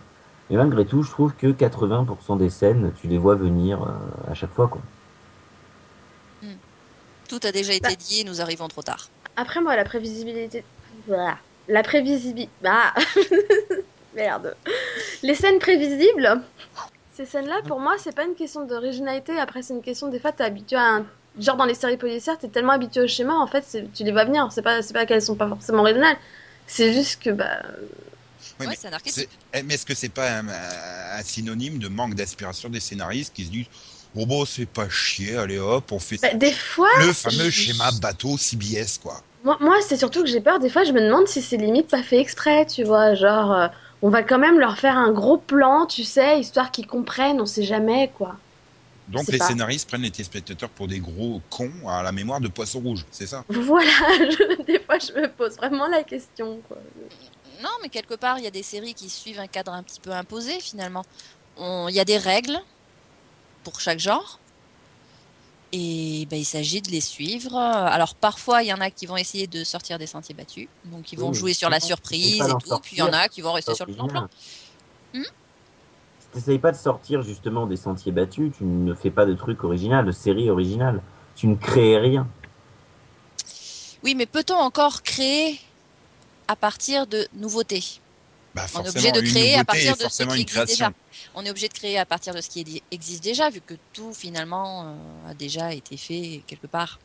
[0.50, 4.34] Mais malgré tout, je trouve que 80% des scènes, tu les vois venir euh, à
[4.34, 4.68] chaque fois.
[4.68, 4.80] Quoi.
[7.28, 7.94] Tout a déjà été Bah.
[7.98, 9.08] dit et nous arrivons trop tard.
[9.36, 10.62] Après, moi, la prévisibilité.
[11.06, 11.38] Voilà.
[11.68, 12.52] La prévisibilité.
[12.64, 12.92] Ah
[14.14, 14.54] Merde.
[15.22, 16.42] Les scènes prévisibles,
[17.14, 19.38] ces scènes-là, pour moi, c'est pas une question d'originalité.
[19.38, 21.06] Après, c'est une question des fois, t'es habitué à un.
[21.38, 24.24] Genre dans les séries policières, t'es tellement habitué au schéma, en fait, tu les vois
[24.24, 24.50] venir.
[24.52, 26.16] C'est pas, c'est pas qu'elles sont pas forcément originales.
[26.66, 27.60] C'est juste que, bah.
[28.60, 29.14] Ouais, Ouais, mais c'est un archétype.
[29.14, 33.34] c'est- eh, mais est-ce que c'est pas un, un synonyme de manque d'inspiration des scénaristes
[33.34, 33.66] qui se disent
[34.14, 36.86] Oh bon, c'est pas chier, allez hop, on fait bah, des fois.
[36.90, 39.20] le fameux je- schéma bateau CBS, quoi.
[39.44, 40.58] Moi, moi c'est surtout que j'ai peur.
[40.58, 43.14] Des fois, je me demande si c'est limite pas fait exprès, tu vois.
[43.14, 43.68] Genre, euh,
[44.02, 47.46] on va quand même leur faire un gros plan, tu sais, histoire qu'ils comprennent, on
[47.46, 48.40] sait jamais, quoi.
[49.08, 49.46] Donc les pas.
[49.48, 53.26] scénaristes prennent les téléspectateurs pour des gros cons à la mémoire de poisson rouge, c'est
[53.26, 53.44] ça?
[53.48, 53.90] Voilà,
[54.30, 56.78] je- des fois, je me pose vraiment la question, quoi.
[57.62, 60.00] Non, mais quelque part, il y a des séries qui suivent un cadre un petit
[60.00, 61.04] peu imposé finalement.
[61.56, 62.58] On- Il y a des règles
[63.62, 64.40] pour chaque genre.
[65.72, 67.56] Et ben, il s'agit de les suivre.
[67.56, 70.68] Alors parfois, il y en a qui vont essayer de sortir des sentiers battus.
[70.84, 72.78] Donc ils vont Oui, jouer sur la surprise et tout.
[72.80, 74.24] Puis il y en a qui vont rester sur le plan-plan.
[76.34, 80.04] T'essayes pas de sortir justement des sentiers battus, tu ne fais pas de truc original,
[80.04, 81.00] de série originale.
[81.36, 82.28] Tu ne crées rien.
[84.02, 85.60] Oui, mais peut-on encore créer
[86.48, 87.84] à partir de nouveautés
[88.52, 90.86] bah, On est obligé de créer à partir de ce qui existe création.
[90.88, 90.92] déjà.
[91.34, 94.12] On est obligé de créer à partir de ce qui existe déjà, vu que tout
[94.12, 96.98] finalement euh, a déjà été fait quelque part.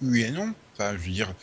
[0.00, 0.54] Oui et non.
[0.74, 1.34] Enfin, je veux dire,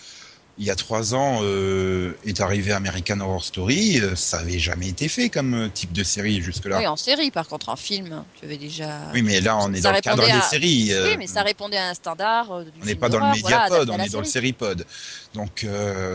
[0.57, 4.87] il y a trois ans euh, est arrivé American Horror Story, euh, ça avait jamais
[4.87, 6.77] été fait comme euh, type de série jusque-là.
[6.79, 9.01] Oui, en série, par contre, en film, tu avais déjà.
[9.13, 10.93] Oui, mais là, on est Ça dans le cadre des séries.
[10.93, 12.63] euh, Oui, mais ça répondait à un standard.
[12.63, 14.31] du On n'est pas dans le voilà, médiapod, adapté à on est dans le série.
[14.55, 14.85] séripod.
[15.33, 15.65] Donc,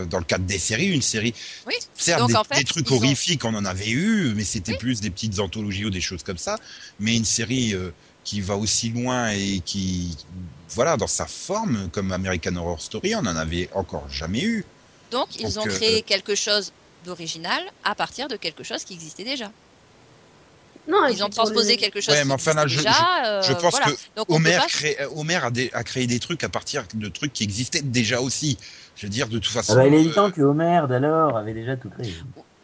[0.09, 1.35] dans le cadre des séries, une série.
[1.67, 1.75] Oui.
[1.93, 4.75] Certes, Donc, des, en fait, des trucs ont- horrifiques, on en avait eu, mais c'était
[4.75, 6.57] plus des petites anthologies ou des choses comme ça.
[6.99, 7.75] Mais une série
[8.23, 10.15] qui va aussi loin et qui,
[10.69, 14.65] voilà, dans sa forme, comme American Horror Story, on en avait encore jamais eu.
[15.11, 16.71] Donc, ils Donc, ont euh, créé quelque chose
[17.05, 19.51] d'original à partir de quelque chose qui existait déjà.
[20.87, 23.25] Non, Ils ont transposé les- quelque chose Ouais, qui mais enfin, là, je- déjà.
[23.25, 23.85] euh, je pense voilà.
[23.87, 25.39] que Donc, Homer, pas- crée- euh, Homer
[25.73, 28.57] a, créé des trucs à partir de trucs qui existaient déjà aussi.
[28.95, 29.73] Je veux dire, de toute façon.
[29.73, 32.13] Ah bah, il est euh, évident que Homer, d'alors, avait déjà tout créé.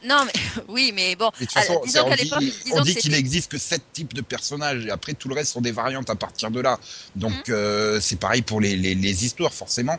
[0.05, 0.33] Non, mais
[0.67, 1.29] oui, mais bon.
[1.39, 3.17] Mais de toute façon, disons on qu'à dit, l'époque, disons on que dit qu'il c'était-
[3.19, 6.15] existe que sept types de personnages et après tout le reste sont des variantes à
[6.15, 6.79] partir de là.
[7.15, 7.55] Donc Mhm.
[7.55, 9.97] euh, c'est pareil pour les, les, les histoires forcément.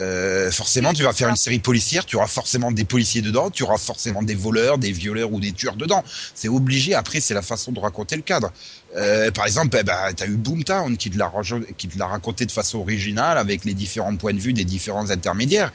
[0.00, 3.62] Euh, forcément, tu vas faire une série policière, tu auras forcément des policiers dedans, tu
[3.62, 6.02] auras forcément des voleurs, des violeurs ou des tueurs dedans.
[6.34, 6.94] C'est obligé.
[6.94, 8.52] Après, c'est la façon de raconter le cadre.
[8.96, 12.78] Euh, par exemple, eh ben, tu as eu Boomtown qui te l'a raconté de façon
[12.78, 15.72] originale avec les différents points de vue des différents intermédiaires.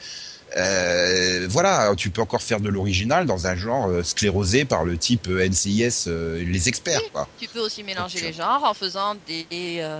[0.56, 4.98] Euh, voilà, tu peux encore faire de l'original dans un genre euh, sclérosé par le
[4.98, 7.00] type euh, NCIS, les experts.
[7.12, 7.28] Quoi.
[7.38, 9.46] Tu peux aussi mélanger Donc, les genres en faisant des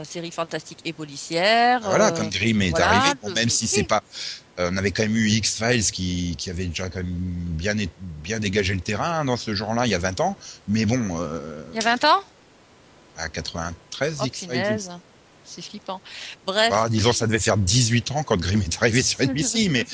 [0.04, 1.80] séries fantastiques et policières.
[1.82, 4.02] Voilà, comme Grimm est voilà, arrivé, bon, même si c'est pas
[4.62, 7.74] on avait quand même eu X-Files qui, qui avait déjà quand même bien,
[8.38, 10.36] dégagé le terrain dans ce genre-là il y a 20 ans.
[10.68, 11.18] Mais bon,
[11.72, 12.22] Il y a 20 ans?
[13.16, 14.90] à 93, Oh, X-Files.
[15.52, 16.00] C'est flippant.
[16.46, 16.70] Bref.
[16.72, 19.84] Ah, disons, ça devait faire 18 ans quand Grimm est arrivé sur NBC, mais,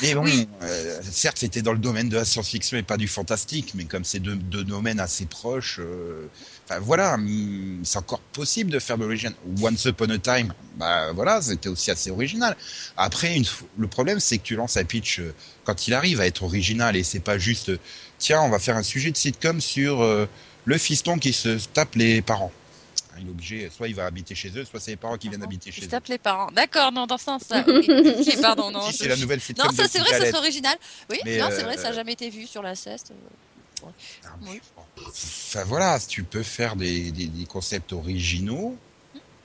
[0.00, 0.48] mais bon, Oui.
[0.62, 4.04] euh, certes, c'était dans le domaine de la science-fiction et pas du fantastique, mais comme
[4.04, 6.28] c'est deux, deux domaines assez proches, euh,
[6.82, 9.34] voilà, hum, c'est encore possible de faire de l'origine.
[9.60, 12.56] Once Upon a Time, bah voilà, c'était aussi assez original.
[12.96, 13.44] Après, une,
[13.76, 16.94] le problème, c'est que tu lances un pitch euh, quand il arrive à être original
[16.96, 17.72] et c'est pas juste,
[18.18, 20.26] tiens, on va faire un sujet de sitcom sur euh,
[20.64, 22.52] le fiston qui se tape les parents.
[23.18, 25.42] Il est obligé, soit il va habiter chez eux, soit c'est les parents qui viennent
[25.42, 25.90] habiter chez Je eux.
[25.90, 26.50] tape les parents.
[26.52, 27.64] D'accord, non, dans ce sens-là.
[27.66, 27.88] ok.
[27.88, 28.80] Ok, pardon, non.
[28.82, 30.76] Si, je- c'est la nouvelle sitcom Non, ça c'est vrai, ça serait original.
[31.10, 33.12] Oui, Mais, non, c'est euh, vrai, ça n'a jamais été vu sur la ceste.
[34.24, 34.60] Ah, Oui.
[34.76, 34.82] bon.
[34.96, 38.76] Enfin voilà, tu peux faire des, des, des concepts originaux,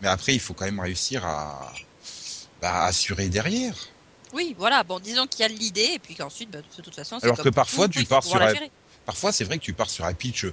[0.02, 1.74] mais après il faut quand même réussir à
[2.62, 3.76] bah, assurer derrière.
[4.34, 7.20] Oui, voilà, bon, disons qu'il y a l'idée, et puis qu'ensuite, bah, de toute façon,
[7.20, 8.54] c'est Alors comme que parfois, tu pars sur un-.
[9.06, 10.46] Parfois c'est vrai que tu pars sur un pitch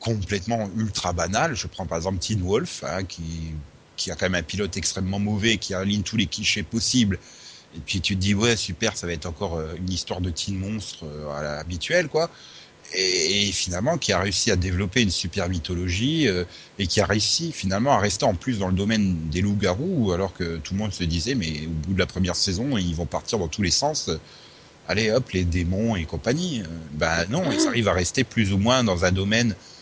[0.00, 1.54] complètement ultra banal.
[1.54, 3.52] Je prends par exemple Teen Wolf, hein, qui,
[3.96, 7.18] qui a quand même un pilote extrêmement mauvais, qui aligne tous les clichés possibles.
[7.76, 10.30] Et puis tu te dis ouais super, ça va être encore euh, une histoire de
[10.30, 12.30] teen monstre euh, à l'habituelle quoi.
[12.94, 16.44] Et, finalement qui a réussi à développer une super mythologie euh,
[16.78, 20.32] et qui a réussi finalement à rester en plus dans le domaine des loups-garous alors
[20.32, 23.06] que tout le monde se disait mais au bout de la première saison ils vont
[23.06, 24.08] partir dans tous les sens.
[24.88, 26.60] Allez hop les démons et compagnie.
[26.60, 29.75] Euh, Ben non, ils arrivent à rester plus ou moins dans un domaine euh,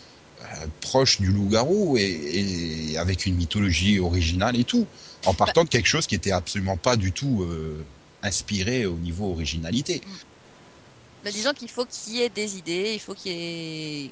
[0.81, 4.85] proche du loup-garou et, et avec une mythologie originale et tout,
[5.25, 7.83] en partant de quelque chose qui était absolument pas du tout euh,
[8.23, 10.01] inspiré au niveau originalité.
[11.23, 14.11] Bah, disons qu'il faut qu'il y ait des idées, il faut qu'il y ait.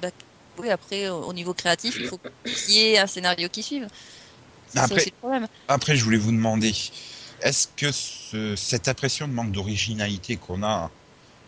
[0.00, 0.10] Bah,
[0.58, 3.88] oui, après, au au niveau créatif, il faut qu'il y ait un scénario qui suive.
[4.76, 5.46] Après- aussi le problème.
[5.68, 6.72] Après, je voulais vous demander,
[7.42, 10.90] est-ce que ce- cette impression de manque d'originalité qu'on a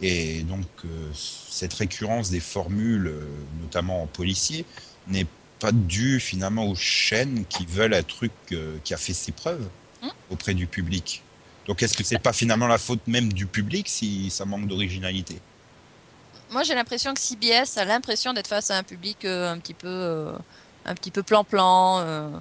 [0.01, 4.67] et donc euh, cette récurrence des formules, euh, notamment en policier,
[5.07, 5.27] n'est
[5.61, 9.71] pas due finalement aux chaînes qui veulent un truc euh, qui a fait ses preuves
[10.03, 10.11] Hmm.
[10.31, 11.23] auprès du public
[11.67, 15.45] Donc, est-ce que c'est pas finalement la faute même du public si ça manque d'originalité?
[16.49, 19.75] Moi, j'ai l'impression que CBS a l'impression d'être face à un public euh, un petit
[19.75, 20.39] peu, euh,
[20.85, 22.41] un petit peu plan-plan, euh,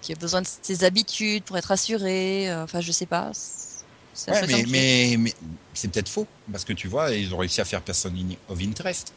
[0.00, 2.54] qui a besoin de ses habitudes pour être assuré.
[2.54, 3.32] Enfin, je sais pas.
[4.26, 4.72] Un Ouais, mais, comme ça.
[4.72, 5.34] mais, mais
[5.74, 8.12] c'est peut-être faux, parce que tu vois, ils ont réussi à faire Person
[8.48, 9.14] of Interest,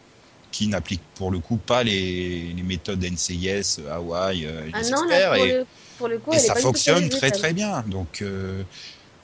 [0.51, 4.89] qui n'applique pour le coup pas les, les méthodes NCIS, Hawaii, euh, les Ah non,
[4.91, 5.65] experts, là, pour, et, le,
[5.97, 7.81] pour le coup, et ça fonctionne très très bien.
[7.83, 8.63] Donc euh,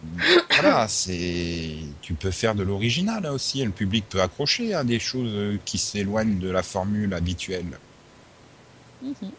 [0.52, 4.84] voilà, c'est tu peux faire de l'original là aussi, et le public peut accrocher à
[4.84, 7.80] des choses euh, qui s'éloignent de la formule habituelle.
[9.02, 9.38] Mhm.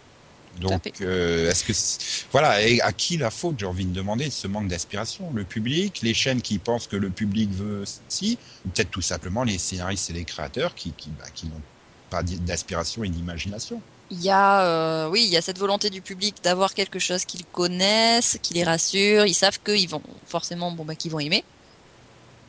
[0.60, 4.46] Donc, euh, est-ce que voilà, et à qui la faute J'ai envie de demander ce
[4.46, 5.30] manque d'aspiration.
[5.32, 9.44] Le public, les chaînes qui pensent que le public veut si, ou peut-être tout simplement
[9.44, 11.62] les scénaristes et les créateurs qui qui, bah, qui n'ont
[12.10, 13.80] pas d'aspiration et d'imagination.
[14.10, 17.24] Il y a, euh, oui, il y a cette volonté du public d'avoir quelque chose
[17.26, 19.26] qu'ils connaissent, qui les rassure.
[19.26, 21.44] Ils savent qu'ils vont forcément, bon, bah, qu'ils vont aimer.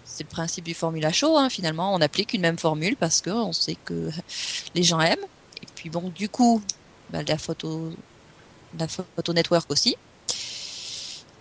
[0.06, 1.94] C'est le principe du formula show, hein, finalement.
[1.94, 4.10] On applique une même formule parce que on sait que
[4.76, 5.18] les gens aiment.
[5.62, 6.62] Et puis bon, du coup,
[7.10, 7.92] bah, la photo,
[8.74, 9.96] la photo network aussi.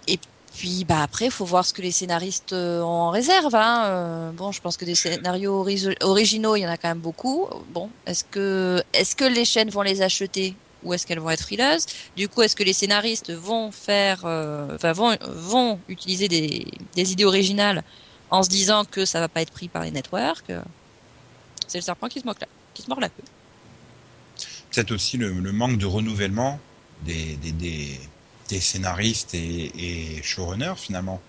[0.06, 0.18] Et
[0.54, 3.54] puis, bah après, il faut voir ce que les scénaristes euh, ont en réserve.
[3.54, 3.84] Hein.
[3.86, 7.00] Euh, bon, je pense que des scénarios ori- originaux, il y en a quand même
[7.00, 7.48] beaucoup.
[7.66, 11.42] Bon, est-ce que, est-ce que les chaînes vont les acheter ou est-ce qu'elles vont être
[11.42, 11.84] frileuses?
[12.16, 17.24] Du coup, est-ce que les scénaristes vont faire, euh, vont, vont utiliser des, des idées
[17.24, 17.82] originales
[18.30, 20.50] en se disant que ça va pas être pris par les networks?
[21.68, 23.22] C'est le serpent qui se, moque là, qui se mord la queue.
[24.72, 26.60] Peut-être aussi le, le manque de renouvellement
[27.04, 27.98] des, des, des,
[28.48, 29.72] des scénaristes et,
[30.18, 31.20] et showrunners finalement.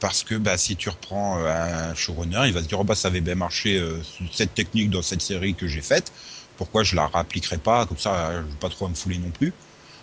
[0.00, 2.94] Parce que bah, si tu reprends euh, un showrunner, il va se dire oh, bah,
[2.94, 4.00] ça avait bien marché euh,
[4.32, 6.10] cette technique dans cette série que j'ai faite.
[6.56, 7.86] Pourquoi je la réappliquerai pas?
[7.86, 9.52] Comme ça, je vais pas trop me fouler non plus.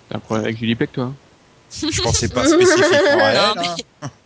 [0.09, 1.13] T'as un problème avec Julie Peck, toi
[1.71, 3.55] Je pensais pas spécifiquement à elle.
[3.55, 4.11] Non, mais- hein.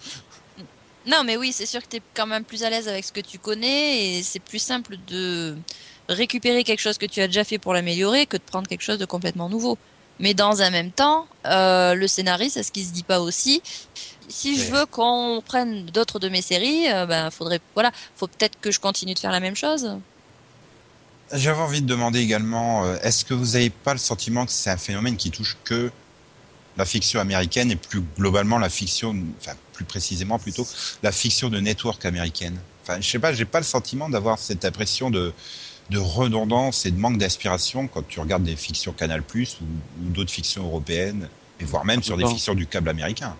[1.07, 3.11] Non, mais oui, c'est sûr que tu es quand même plus à l'aise avec ce
[3.11, 5.57] que tu connais et c'est plus simple de
[6.13, 8.97] récupérer quelque chose que tu as déjà fait pour l'améliorer que de prendre quelque chose
[8.97, 9.77] de complètement nouveau.
[10.19, 13.61] Mais dans un même temps, euh, le scénariste, est-ce qu'il se dit pas aussi
[14.31, 18.59] si je veux qu'on prenne d'autres de mes séries, euh, ben faudrait voilà, faut peut-être
[18.61, 19.97] que je continue de faire la même chose.
[21.33, 24.69] J'avais envie de demander également, euh, est-ce que vous n'avez pas le sentiment que c'est
[24.69, 25.91] un phénomène qui touche que
[26.77, 30.67] la fiction américaine et plus globalement la fiction, enfin plus précisément plutôt
[31.03, 32.57] la fiction de network américaine?
[32.83, 35.33] Enfin, je sais pas, j'ai pas le sentiment d'avoir cette impression de,
[35.89, 40.31] de redondance et de manque d'aspiration quand tu regardes des fictions Canal+ ou, ou d'autres
[40.31, 41.27] fictions européennes
[41.59, 43.35] et voire même sur des fictions du câble américain.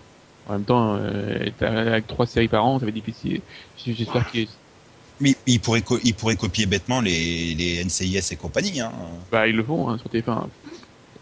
[0.48, 3.40] En même temps, euh, avec trois séries par an, ça va être difficile.
[3.86, 4.38] J'espère que
[5.20, 8.80] Mais il pourrait, co- il pourrait copier bêtement les, les NCIS et compagnie.
[8.80, 8.92] Hein.
[9.30, 10.48] bah, ils le font hein, sur TF1.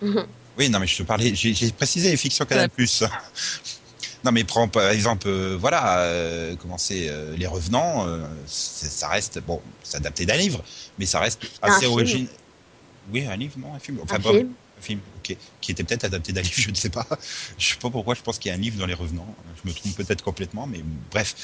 [0.59, 2.68] Oui, non, mais je te parlais, j'ai j'ai précisé les fictions Canal+.
[4.24, 8.06] Non, mais prends par exemple, euh, voilà, euh, comment c'est, euh, Les Revenants,
[8.46, 10.62] ça reste, bon, c'est adapté d'un livre,
[10.98, 12.28] mais ça reste assez original.
[13.06, 13.98] Oui, un livre, non, un film.
[14.02, 14.54] Enfin, Un bon, film.
[14.78, 17.06] un film, ok, qui était peut-être adapté d'un livre, je ne sais pas.
[17.59, 19.35] Je sais pas pourquoi, je pense qu'il y a un livre dans Les Revenants.
[19.62, 21.35] Je me trompe peut-être complètement, mais bref.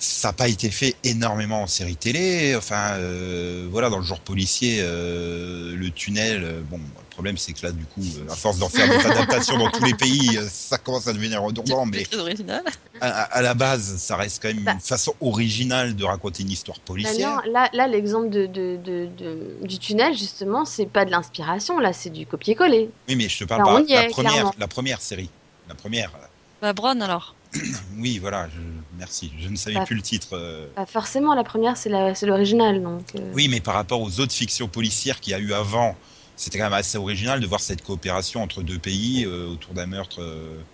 [0.00, 2.54] Ça n'a pas été fait énormément en série télé.
[2.56, 6.44] Enfin, euh, voilà, dans le genre policier, euh, le tunnel.
[6.44, 6.80] euh, bon,
[7.18, 9.82] problème c'est que là, du coup, euh, à force d'en faire des adaptations dans tous
[9.82, 11.84] les pays, euh, ça commence à devenir redondant.
[11.84, 12.62] Mais C'est très original.
[13.00, 14.74] à, à la base, ça reste quand même Bah.
[14.74, 17.42] une façon originale de raconter une histoire Bah policière.
[17.44, 21.80] non, là, là l'exemple de, de, de, de- du tunnel, justement, c'est pas de l'inspiration,
[21.80, 22.88] là, c'est du copier-coller.
[23.08, 25.28] Oui, mais je te parle Bah, pas la est, première, la première série,
[25.68, 26.12] la première.
[26.62, 27.34] Bah, Bron, alors.
[27.98, 28.48] Oui, voilà.
[28.54, 28.60] Je,
[28.96, 29.32] merci.
[29.40, 29.84] Je ne savais Bah.
[29.86, 30.28] plus le titre.
[30.34, 30.68] euh.
[30.76, 31.88] Bah, forcément, la première, c'est
[32.22, 32.76] l'original,
[33.16, 35.96] euh, Oui, mais par rapport aux autres fictions policières qu'il y a eu avant,
[36.38, 39.86] c'était quand même assez original de voir cette coopération entre deux pays euh, autour d'un
[39.86, 40.22] meurtre.
[40.22, 40.66] euh.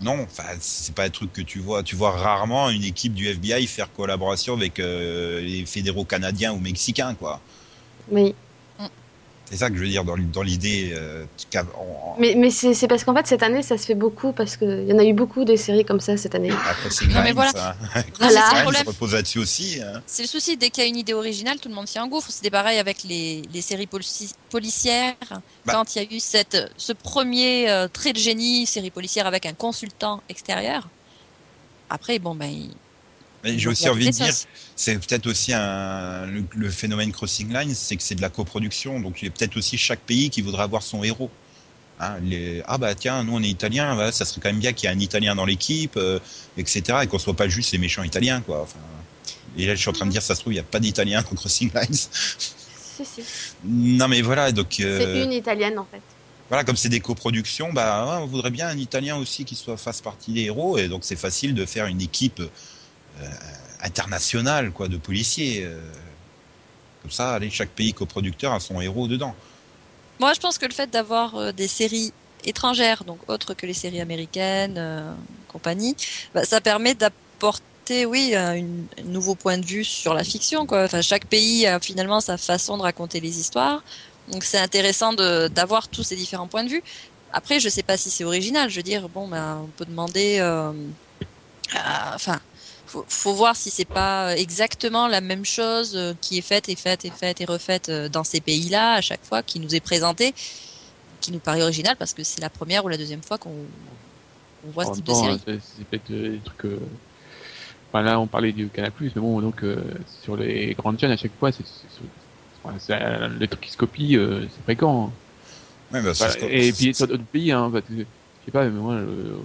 [0.00, 1.82] Non, enfin, c'est pas un truc que tu vois.
[1.82, 6.58] Tu vois rarement une équipe du FBI faire collaboration avec euh, les fédéraux canadiens ou
[6.60, 7.44] mexicains, quoi.
[8.06, 8.36] Oui.
[9.52, 10.94] C'est ça que je veux dire dans, l'idée.
[10.94, 11.26] euh,
[12.18, 14.86] Mais, mais c'est c'est parce qu'en fait, cette année, ça se fait beaucoup, parce qu'il
[14.88, 16.50] y en a eu beaucoup des séries comme ça cette année.
[16.50, 17.76] Après, c'est Non, mais Grimes, voilà.
[17.94, 18.02] hein.
[18.18, 18.18] Voilà.
[18.18, 18.82] c'est le Grimes problème.
[18.84, 19.80] se repose là-dessus aussi.
[19.82, 20.00] hein.
[20.06, 22.30] C'est le souci, dès qu'il y a une idée originale, tout le monde s'y engouffre.
[22.30, 25.16] C'était pareil avec les, les séries polici- policières.
[25.66, 25.74] Bah.
[25.74, 29.44] Quand il y a eu cette, ce premier euh, trait de génie, série policière avec
[29.44, 30.88] un consultant extérieur.
[31.90, 32.70] Après, bon, ben.
[33.44, 34.32] J'ai aussi envie de dire,
[34.76, 39.00] c'est peut-être aussi un, le, le phénomène Crossing Lines, c'est que c'est de la coproduction.
[39.00, 41.30] Donc il y a peut-être aussi chaque pays qui voudrait avoir son héros.
[42.00, 44.72] Hein, les, ah bah tiens, nous on est italien, voilà, ça serait quand même bien
[44.72, 46.18] qu'il y ait un italien dans l'équipe, euh,
[46.56, 47.00] etc.
[47.02, 48.62] Et qu'on soit pas juste les méchants italiens, quoi.
[48.62, 48.80] Enfin,
[49.56, 50.80] et là je suis en train de dire, ça se trouve, il n'y a pas
[50.80, 51.98] d'italien dans Crossing Lines.
[52.94, 53.26] Si, si.
[53.64, 56.02] non mais voilà, donc C'est euh, une italienne, en fait.
[56.48, 60.00] voilà, comme c'est des coproductions, bah on voudrait bien un italien aussi qui soit fasse
[60.02, 62.42] partie des héros, et donc c'est facile de faire une équipe
[63.22, 65.62] euh, internationale, quoi, de policiers.
[65.64, 65.80] euh.
[67.02, 69.34] comme ça, allez, chaque pays coproducteur a son héros dedans.
[70.20, 72.12] Moi, je pense que le fait d'avoir euh, des séries
[72.44, 74.80] étrangères, donc autres que les séries américaines,
[75.48, 75.96] compagnie,
[76.34, 78.64] bah, ça permet d'apporter, oui, un,
[79.04, 80.66] nouveau point de vue sur la fiction.
[80.66, 80.84] Quoi.
[80.84, 83.82] Enfin, chaque pays a finalement sa façon de raconter les histoires.
[84.28, 86.82] Donc, c'est intéressant d'avoir tous ces différents points de vue.
[87.32, 88.70] Après, je sais pas si c'est original.
[88.70, 90.40] Je veux dire, bon, ben, on peut demander,
[92.14, 92.40] enfin,
[92.92, 96.76] faut, faut voir si c'est pas exactement la même chose euh, qui est faite et
[96.76, 99.80] faite et faite et refaite euh, dans ces pays-là à chaque fois qui nous est
[99.80, 100.34] présentée,
[101.20, 103.70] qui nous paraît original parce que c'est la première ou la deuxième fois qu'on
[104.62, 105.44] on voit ce type de série.
[105.46, 106.64] c'est c'est peut-être euh, des trucs.
[106.66, 106.78] euh,
[107.92, 111.16] Enfin, là, on parlait du Canal+, mais bon, donc euh, sur les grandes chaînes, à
[111.16, 111.64] chaque fois, c'est
[112.64, 115.08] enfin, euh, les trucs qui se copient, euh, c'est fréquent.
[115.08, 115.12] hein.
[115.92, 118.04] Ouais, bah, Enfin, et puis sur d'autres pays, hein, que, je
[118.44, 119.38] sais pas, mais moi, le,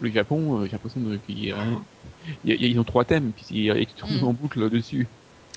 [0.00, 1.78] le Japon, euh, j'ai l'impression de- qu'il y a- a-
[2.44, 4.24] ils ont trois thèmes, puis ils, ils tournent Mm.
[4.24, 5.08] en boucle dessus.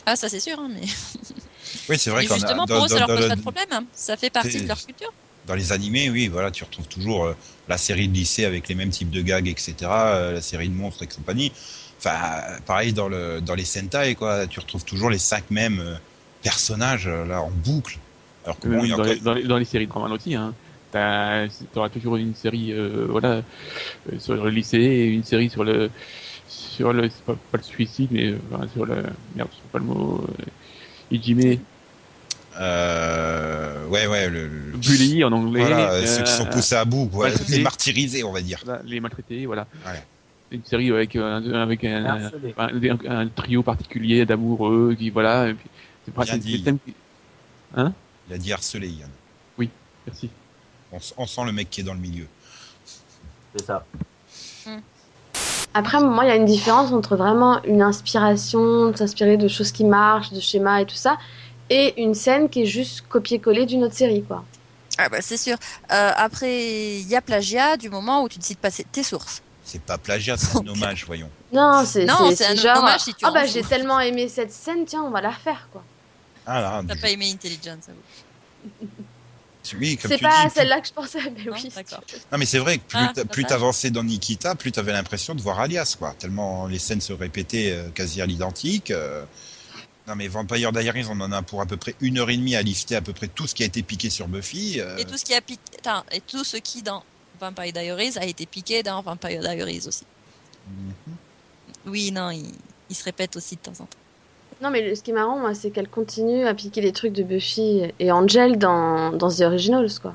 [0.06, 0.86] Ah, ça c'est sûr, hein, mais
[1.90, 3.42] oui, c'est vrai et qu'on a justement dans, pour eux, ça leur pose pas de
[3.42, 3.66] problème.
[3.72, 3.86] hein.
[3.94, 5.12] Ça fait partie de leur culture.
[5.46, 7.34] dans les animés, oui, voilà, tu retrouves toujours euh,
[7.68, 10.74] la série de lycée avec les mêmes types de gags, etc., euh, la série de
[10.74, 11.52] monstres et compagnie.
[12.00, 15.96] Enfin, pareil dans le dans les Sentai, quoi, tu retrouves toujours les cinq mêmes euh,
[16.44, 17.98] personnages là en boucle.
[18.46, 19.88] Alors que bon, Même il y a dans, encore- les, dans, les, dans les séries
[19.88, 20.54] de Raman aussi, hein.
[20.92, 23.42] T'as- T'auras toujours une série, euh, voilà,
[24.14, 25.90] euh, sur le lycée et une série sur le,
[26.48, 29.04] sur le, c'est pas, pas le suicide, mais euh, enfin, sur le,
[29.36, 30.44] merde, je pas le mot, euh,
[31.12, 31.60] Ijime,
[32.60, 36.86] euh, ouais, ouais, le, le- bully en anglais, voilà, euh, ceux qui sont poussés à
[36.86, 37.52] bout, quoi, maltraités.
[37.58, 38.60] les martyrisés, on va dire.
[38.66, 39.68] voilà, les maltraités, voilà.
[39.86, 40.04] Ouais.
[40.52, 42.56] Une série avec, un avec un, Harcelés.
[42.58, 42.68] un,
[43.12, 45.48] un- un trio particulier d'amoureux qui, voilà,
[46.06, 46.64] c'est c'est- dit.
[46.64, 46.96] thème qui-
[48.30, 49.10] Il a dit harcelé, Yann.
[50.08, 50.30] Merci.
[51.18, 52.26] On, sent le mec qui est dans le milieu.
[53.54, 53.86] C'est ça.
[55.78, 59.72] Après, moi, il y a une différence entre vraiment une inspiration, de s'inspirer de choses
[59.72, 61.18] qui marchent, de schémas et tout ça,
[61.70, 64.44] et une scène qui est juste copier-coller d'une autre série, quoi.
[64.98, 65.56] Ah bah c'est sûr.
[65.92, 69.42] Euh, après, il y a plagiat du moment où tu ne cites pas tes sources.
[69.63, 71.30] C'est pas plagiat, c'est un hommage, voyons.
[71.52, 72.78] Non, c'est Non, c'est- un genre.
[72.78, 75.70] hommage si tu Ah bah j'ai tellement aimé cette scène, tiens, on va la refaire,
[75.72, 75.84] quoi.
[76.48, 78.02] Ah là, T'as pas aimé Intelligence, avoue.
[79.74, 81.70] oui, comme C'est tu pas dis, celle-là que je pensais, mais Non, oui.
[81.76, 82.02] d'accord.
[82.32, 83.50] Non mais c'est vrai que plus Ah, t'a- plus dommage.
[83.52, 86.14] t'avançais dans Nikita, plus t'avais l'impression de voir Alias quoi.
[86.20, 88.92] Tellement les scènes se répétaient euh, quasi à l'identique.
[88.92, 89.26] euh.
[90.08, 92.56] Non mais Vampire Diaries, on en a pour à peu près une heure et demie
[92.56, 94.80] à lister à peu près tout ce qui a été piqué sur Buffy.
[94.80, 94.96] euh.
[94.98, 97.04] Et tout ce qui a piqué, attends, et tout ce qui dans
[97.40, 100.06] Vampire Diaries a été piqué dans Vampire Diaries aussi.
[100.66, 101.16] Mhm.
[101.86, 102.52] Oui, non, il,
[102.90, 103.98] il se répète aussi de temps en temps.
[104.62, 107.13] Non, mais le- ce qui est marrant, moi, c'est qu'elle continue à piquer les trucs
[107.13, 110.13] de Buffy et Angel dans, dans The Originals, quoi.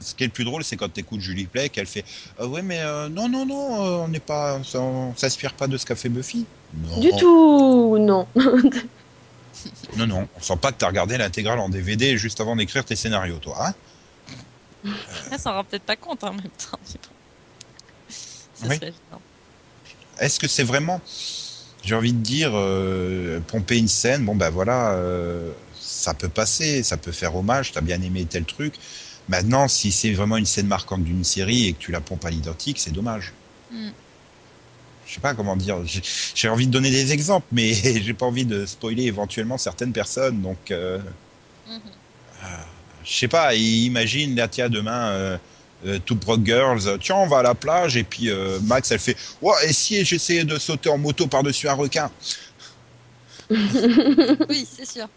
[0.00, 2.04] Ce qui est le plus drôle, c'est quand t'écoutes Julie Plec, qu'elle fait
[2.38, 5.68] ah ouais, mais euh, non, non, non, euh, on n'est pas, ça, on s'inspire pas
[5.68, 6.44] de ce qu'a fait Buffy.
[6.74, 6.98] Non.
[7.00, 8.26] Du tout, non.
[9.96, 12.96] Non, non, on sent pas que t'as regardé l'intégrale en DVD juste avant d'écrire tes
[12.96, 13.68] scénarios, toi.
[14.84, 14.90] Hein
[15.30, 16.78] Elle s'en rend peut-être pas compte hein, en même temps.
[18.68, 18.80] Oui.
[20.18, 21.00] Est-ce que c'est vraiment,
[21.82, 26.82] j'ai envie de dire, euh, pomper une scène, bon ben voilà, euh, ça peut passer,
[26.82, 28.74] ça peut faire hommage, t'as bien aimé tel truc.
[29.28, 32.30] Maintenant, si c'est vraiment une scène marquante d'une série et que tu la pompes à
[32.30, 33.32] l'identique, c'est dommage.
[33.70, 33.90] Mm.
[35.06, 35.78] Je sais pas comment dire.
[36.34, 40.40] J'ai envie de donner des exemples, mais j'ai pas envie de spoiler éventuellement certaines personnes.
[40.40, 40.98] Donc, euh,
[41.66, 41.92] Mhm.
[43.04, 43.54] je sais pas.
[43.54, 45.38] Imagine, là, tiens, demain,
[45.84, 48.90] euh, Two Broke Girls, euh, tiens, on va à la plage, et puis euh, Max,
[48.90, 52.10] elle fait, ouais, et si j'essayais de sauter en moto par-dessus un requin
[53.50, 55.08] Oui, c'est sûr.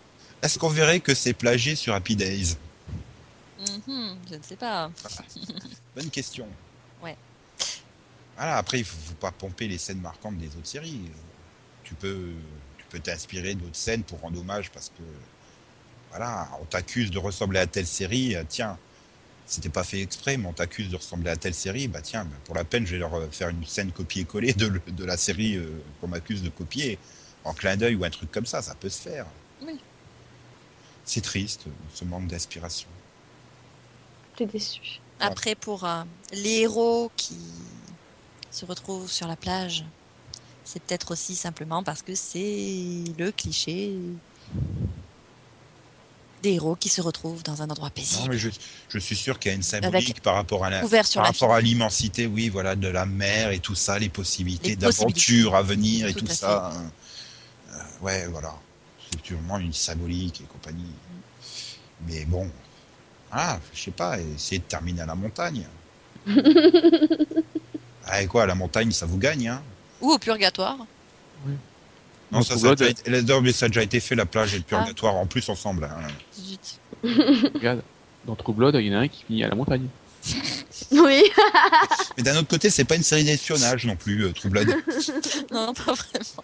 [0.41, 2.57] Est-ce qu'on verrait que c'est plagié sur Happy Days
[3.57, 4.91] Mhm, je ne sais pas.
[5.95, 6.47] Bonne question.
[7.01, 7.15] Ouais.
[8.35, 11.09] Voilà, après, il faut, faut pas pomper les scènes marquantes des autres séries.
[11.83, 12.33] Tu peux,
[12.77, 15.03] tu peux t'inspirer d'autres scènes pour rendre hommage parce que,
[16.09, 18.77] voilà, on t'accuse de ressembler à telle série, euh, tiens,
[19.45, 22.35] c'était pas fait exprès, mais on t'accuse de ressembler à telle série, bah tiens, bah,
[22.45, 25.69] pour la peine, je vais leur euh, faire une scène copier-coller de, la série euh,
[26.01, 26.97] qu'on m'accuse de copier,
[27.43, 29.27] en clin d'œil ou un truc comme ça, ça peut se faire.
[29.61, 29.79] Oui.
[31.05, 32.89] C'est triste, ce manque d'inspiration.
[34.35, 34.99] T'es déçu.
[35.19, 36.03] Après, pour euh,
[36.33, 37.37] les héros qui
[38.51, 39.85] se retrouvent sur la plage,
[40.63, 43.93] c'est peut-être aussi simplement parce que c'est le cliché
[46.45, 48.29] des héros qui se retrouvent dans un endroit Non, paisible.
[48.29, 48.49] mais je,
[48.89, 51.23] je suis sûr qu'il y a une symbolique par rapport à la, Couvert sur par
[51.23, 55.55] la rapport à l'immensité, oui, voilà, de la mer et tout ça, les possibilités d'aventure
[55.55, 56.71] à venir et Tout ça.
[56.71, 58.53] Euh, ouais, voilà.
[59.11, 60.93] C'est sûrement une symbolique et compagnie.
[62.07, 62.49] Mais bon,
[63.31, 65.65] ah, je sais pas, essayez de terminer à la montagne.
[68.05, 69.63] ah, et quoi, à la montagne, ça vous gagne, hein?
[70.01, 70.77] Ou au purgatoire.
[72.35, 74.57] Non, ça, ça, a été, non, mais ça a déjà été fait, la plage et
[74.57, 74.69] le Ah.
[74.69, 75.85] purgatoire, en plus ensemble.
[75.85, 76.07] hein.
[76.39, 76.79] Zut.
[77.53, 77.81] Regarde,
[78.25, 79.87] dans True Blood, il y en a un qui finit à la montagne.
[80.91, 81.23] Oui.
[82.17, 84.67] Mais d'un autre côté, c'est pas une série d'espionnage non plus, euh, True Blood.
[85.51, 86.43] Non, pas vraiment.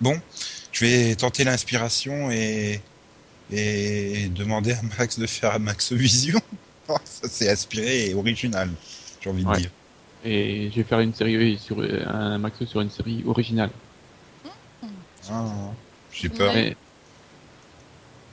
[0.00, 0.18] Bon,
[0.72, 2.80] je vais tenter l'inspiration et,
[3.52, 6.40] et demander à Max de faire un Max Vision.
[7.04, 8.68] Ça c'est inspiré et original,
[9.20, 9.70] j'ai envie de dire.
[10.24, 13.70] Et je vais faire une série sur un max sur une série originale.
[15.30, 15.44] Ah,
[16.12, 16.52] j'ai peur.
[16.54, 16.72] La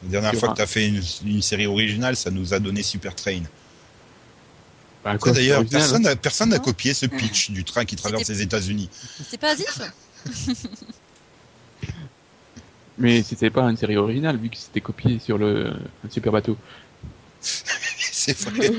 [0.09, 2.83] dernière fois un- que tu as fait une, une série originale, ça nous a donné
[2.83, 3.41] Super Train.
[5.03, 8.89] Bah, D'ailleurs, original, personne n'a personne copié ce pitch du train qui traverse les États-Unis.
[9.29, 9.79] C'est pas Asif
[12.97, 15.71] Mais c'était pas une série originale vu que c'était copié sur le
[16.03, 16.57] un super bateau.
[17.39, 18.71] c'est vrai.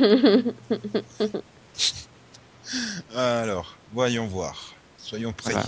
[3.15, 4.75] Alors, voyons voir.
[4.99, 5.53] Soyons prêts.
[5.53, 5.67] Voilà.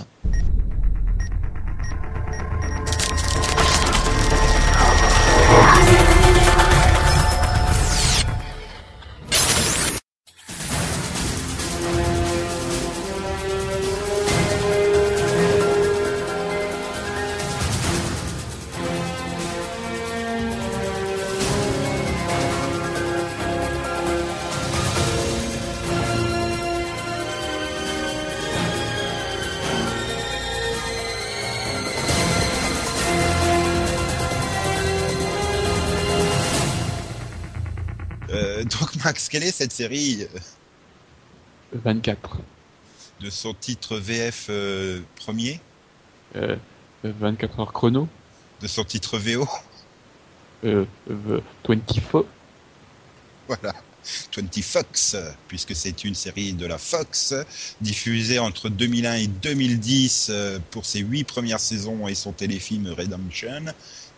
[39.30, 42.38] Quelle est cette série euh, 24.
[43.20, 45.60] de son titre VF euh, premier,
[46.36, 46.56] Euh,
[47.04, 48.08] 24 heures chrono.
[48.60, 49.48] de son titre VO
[50.64, 52.26] Euh, euh, 24.
[53.48, 53.74] Voilà.
[54.34, 55.16] 20 Fox,
[55.48, 57.34] puisque c'est une série de la Fox,
[57.80, 63.66] diffusée entre 2001 et 2010 euh, pour ses huit premières saisons et son téléfilm Redemption,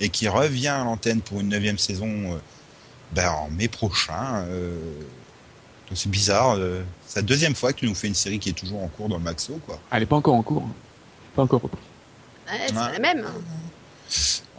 [0.01, 2.39] et qui revient à l'antenne pour une neuvième saison euh,
[3.15, 4.45] ben, en mai prochain.
[4.49, 4.77] euh.
[5.89, 8.49] donc c'est bizarre, euh, c'est la deuxième fois que tu nous fais une série qui
[8.49, 9.79] est toujours en cours dans le Maxo, quoi.
[9.93, 10.63] Elle est pas encore en cours.
[10.63, 10.73] hein.
[11.37, 11.79] Pas encore repris.
[12.51, 12.93] Ouais, c'est Ouais.
[12.93, 13.27] la même.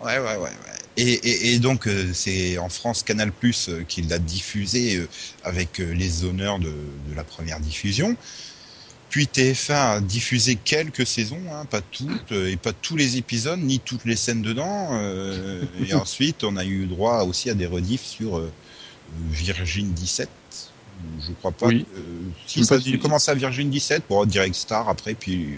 [0.03, 0.37] Ouais, ouais, ouais.
[0.37, 0.49] ouais.
[0.97, 5.07] Et, et, et donc, euh, c'est en France Canal Plus euh, qui l'a diffusé euh,
[5.43, 8.15] avec euh, les honneurs de, de la première diffusion.
[9.13, 13.59] Puis TF1 a diffusé quelques saisons, hein, pas toutes, euh, et pas tous les épisodes,
[13.59, 14.87] ni toutes les scènes dedans.
[14.93, 18.51] euh, et ensuite, on a eu droit aussi à des rediffs sur euh,
[19.29, 20.27] Virgin 17.
[21.21, 21.67] Je crois pas.
[21.67, 21.85] Oui.
[21.85, 22.03] que- euh,
[22.47, 25.57] si ça si- dû commencer à Virgin 17, pour Direct Star après, puis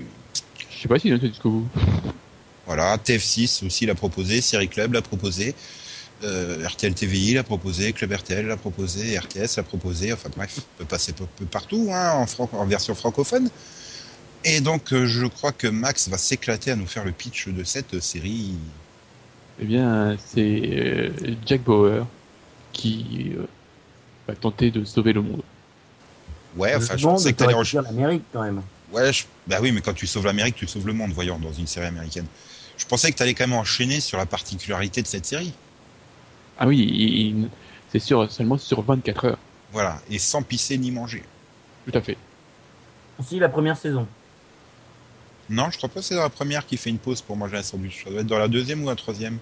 [0.76, 1.70] Je sais pas s'il y en a jusqu'au bout.
[2.66, 5.56] Voilà, TF6 aussi l'a proposé, Série Club l'a proposé,
[6.24, 10.80] euh, RTL TVI l'a proposé, Club RTL l'a proposé, RTS l'a proposé, enfin bref, on
[10.80, 13.50] peut passer peu, partout hein, en, fran- en version francophone.
[14.44, 17.64] Et donc euh, je crois que Max va s'éclater à nous faire le pitch de
[17.64, 18.54] cette série.
[19.62, 21.10] Eh bien, c'est euh,
[21.46, 22.06] Jack Bauer
[22.74, 23.46] qui euh,
[24.28, 25.42] va tenter de sauver le monde.
[26.58, 27.64] Ouais, enfin je pensais que t'allais en...
[27.82, 28.62] l'Amérique quand même.
[28.92, 31.52] Ouais, je- bah oui, mais quand tu sauves l'Amérique, tu sauves le monde, voyons, dans
[31.54, 32.26] une série américaine.
[32.78, 35.54] Je pensais que t'allais quand même enchaîner sur la particularité de cette série.
[36.58, 37.50] Ah oui, il- il-
[37.92, 39.40] c'est sûr, seulement sur 24 heures.
[39.72, 41.24] Voilà, et sans pisser ni manger.
[41.86, 42.18] Tout à fait.
[43.22, 44.08] Si, la première saison.
[45.50, 47.58] Non, je crois pas que c'est dans la première qui fait une pause pour manger
[47.58, 48.04] un sandwich.
[48.04, 49.40] Ça doit être dans la deuxième ou la troisième.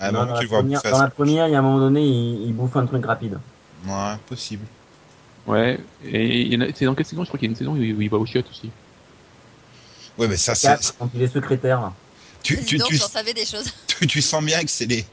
[0.00, 1.52] À un Non, moment, dans, tu la vois première, bouffer dans un la première, il
[1.52, 3.38] y a un moment donné, il, il bouffe un truc rapide.
[3.86, 4.66] Ouais, possible.
[5.46, 7.22] Ouais, et il y en a- c'est dans quelle saison?
[7.22, 8.70] Je crois qu'il y a une saison où il où il va au chiottes aussi.
[10.18, 10.76] Ouais, mais ça, c'est.
[10.98, 11.80] Quand il est secrétaire.
[11.80, 11.92] là.
[12.42, 13.70] Tu, tu, tu, j'en savais des choses.
[13.86, 15.04] tu, tu sens bien que c'est les.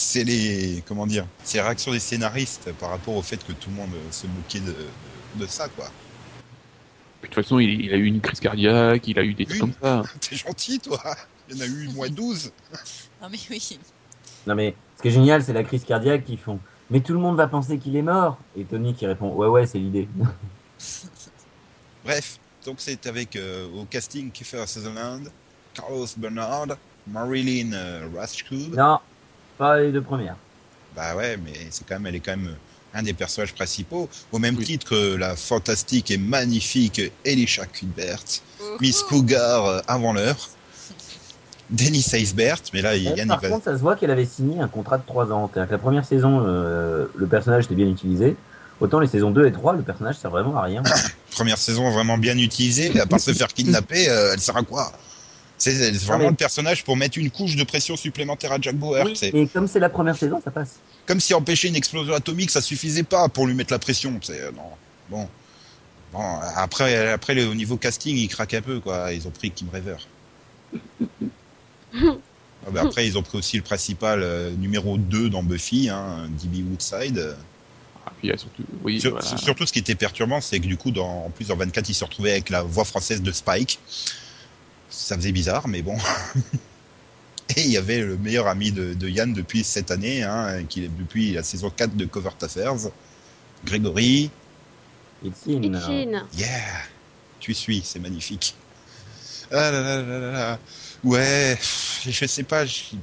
[0.00, 0.82] C'est les.
[0.86, 3.90] Comment dire C'est les réactions des scénaristes par rapport au fait que tout le monde
[4.12, 5.86] se moquait de, de, de ça, quoi.
[5.86, 9.58] De toute façon, il, il a eu une crise cardiaque, il a eu des trucs
[9.58, 10.04] comme ça.
[10.20, 11.02] T'es gentil, toi
[11.50, 12.52] Il y en a eu moins 12.
[13.20, 13.78] Non, mais oui.
[14.46, 16.60] Non mais, ce qui est génial, c'est la crise cardiaque qu'ils font.
[16.88, 18.38] Mais tout le monde va penser qu'il est mort.
[18.56, 20.06] Et Tony qui répond, ouais ouais, c'est l'idée.
[22.04, 25.28] Bref, donc c'est avec euh, au casting Kiefer Sutherland,
[25.74, 26.68] Carlos Bernard,
[27.08, 28.08] Marilyn euh,
[28.76, 29.00] non,
[29.58, 30.36] pas les deux premières.
[30.96, 32.54] Bah ouais, mais c'est quand même, elle est quand même
[32.94, 34.64] un des personnages principaux, au même Oui.
[34.64, 38.22] titre que la fantastique et magnifique Elisha Cuthbert,
[38.80, 40.48] Miss Cougar euh, avant l'heure,
[41.70, 43.48] Dennis Eisbert, mais là, Eh, Yann, il par va...
[43.50, 45.50] contre, ça se voit qu'elle avait signé un contrat de 3 ans.
[45.52, 48.36] C'est-à-dire que la première saison, euh, le personnage était bien utilisé.
[48.80, 50.82] Autant les saisons 2 et 3, le personnage sert vraiment à rien.
[51.32, 54.62] première saison vraiment bien utilisée, mais à part se faire kidnapper, euh, elle sert à
[54.62, 54.92] quoi?
[55.58, 58.76] C'est c'est vraiment mais- le personnage pour mettre une couche de pression supplémentaire à Jack
[58.76, 59.04] Bauer.
[59.04, 60.76] Oui, et comme c'est la première saison, ça passe.
[61.06, 64.18] comme si empêcher une explosion atomique, ça suffisait pas pour lui mettre la pression.
[64.22, 64.62] C'est euh, non.
[65.10, 65.28] Bon.
[66.12, 66.20] Bon,
[66.56, 69.12] après, après le, au niveau casting, ils craquent un peu, quoi.
[69.12, 69.96] Ils ont pris Kim Rever.
[72.66, 76.28] Ah bah après, ils ont pris aussi le principal euh, numéro 2 dans Buffy, hein,
[76.28, 76.68] D.B.
[76.70, 77.34] Woodside.
[78.04, 79.36] Ah, puis surtout, oui, Sur- voilà.
[79.38, 81.94] Surtout, ce qui était perturbant, c'est que du coup, dans, en plus, dans 24, ils
[81.94, 83.78] se retrouvaient avec la voix française de Spike.
[84.90, 85.96] Ça faisait bizarre, mais bon.
[87.56, 90.84] Et il y avait le meilleur ami de, de Yann depuis cette année, hein, qui
[90.84, 92.74] est depuis la saison 4 de Covert Affairs,
[93.64, 94.30] Grégory.
[95.24, 95.62] It's in.
[95.62, 96.26] Itchin.
[96.36, 96.82] Yeah,
[97.40, 98.54] tu suis, c'est magnifique.
[99.50, 100.58] Ah là là là là là.
[101.04, 101.58] Ouais,
[102.06, 102.66] je sais pas.
[102.66, 102.96] je-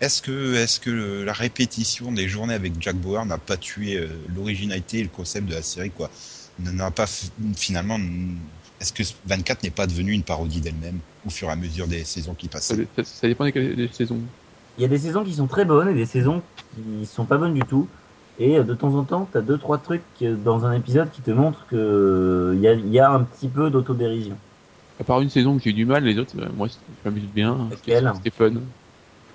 [0.00, 3.96] Est-ce que, est-ce que le- la répétition des journées avec Jack Bauer n'a pas tué
[3.96, 6.10] euh, l'originalité et le concept de la série, quoi?
[6.58, 7.06] N'a pas
[7.54, 7.98] finalement.
[8.80, 12.04] Est-ce que 24 n'est pas devenu une parodie d'elle-même au fur et à mesure des
[12.04, 14.22] saisons qui ça, passaient ça- ça dépend des, des saisons.
[14.78, 17.36] Il y a des saisons qui sont très bonnes et des saisons qui sont pas
[17.36, 17.90] bonnes du tout.
[18.38, 21.20] Et euh, de temps en temps, t'as deux trois trucs euh, dans un épisode qui
[21.22, 24.38] te montrent que euh, y a, il y a un petit peu d'autodérision.
[24.98, 26.74] À part une saison que j'ai eu du mal, les autres, moi, je
[27.04, 27.70] m'amuse bien.
[27.70, 28.12] Laquelle?
[28.12, 28.54] C'était fun.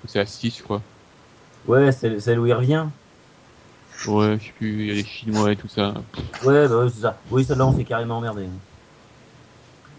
[0.04, 0.82] C'est à 6, je crois.
[1.64, 2.88] Ouais, c'est celle où il revient.
[4.04, 6.04] Ouais, je sais plus, il y a les Chinois et tout ça.
[6.40, 7.24] Ouais, bah ouais, c'est ça.
[7.30, 8.48] Oui, celle-là, on s'est carrément emmerdé.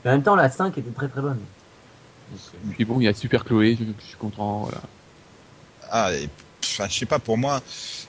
[0.06, 1.40] Mais en même temps, la 5 était très très bonne.
[2.34, 2.38] Euh,
[2.76, 4.82] Puis bon, il y a Super Chloé, je, je suis content, voilà.
[5.92, 6.30] Ah, et,
[6.62, 7.62] pff, enfin, je sais pas, pour moi,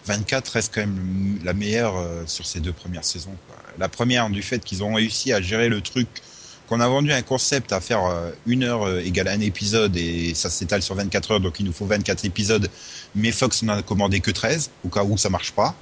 [0.06, 3.34] 24 reste quand même la meilleure euh, sur ces deux premières saisons.
[3.48, 3.56] quoi.
[3.78, 6.08] La première, du fait qu'ils ont réussi à gérer le truc,
[6.68, 10.34] qu'on a vendu un concept à faire euh, une heure euh, égale un épisode et
[10.34, 12.68] ça s'étale sur 24 heures, donc il nous faut 24 épisodes,
[13.14, 15.74] mais Fox n'en a commandé que 13, au cas où ça marche pas.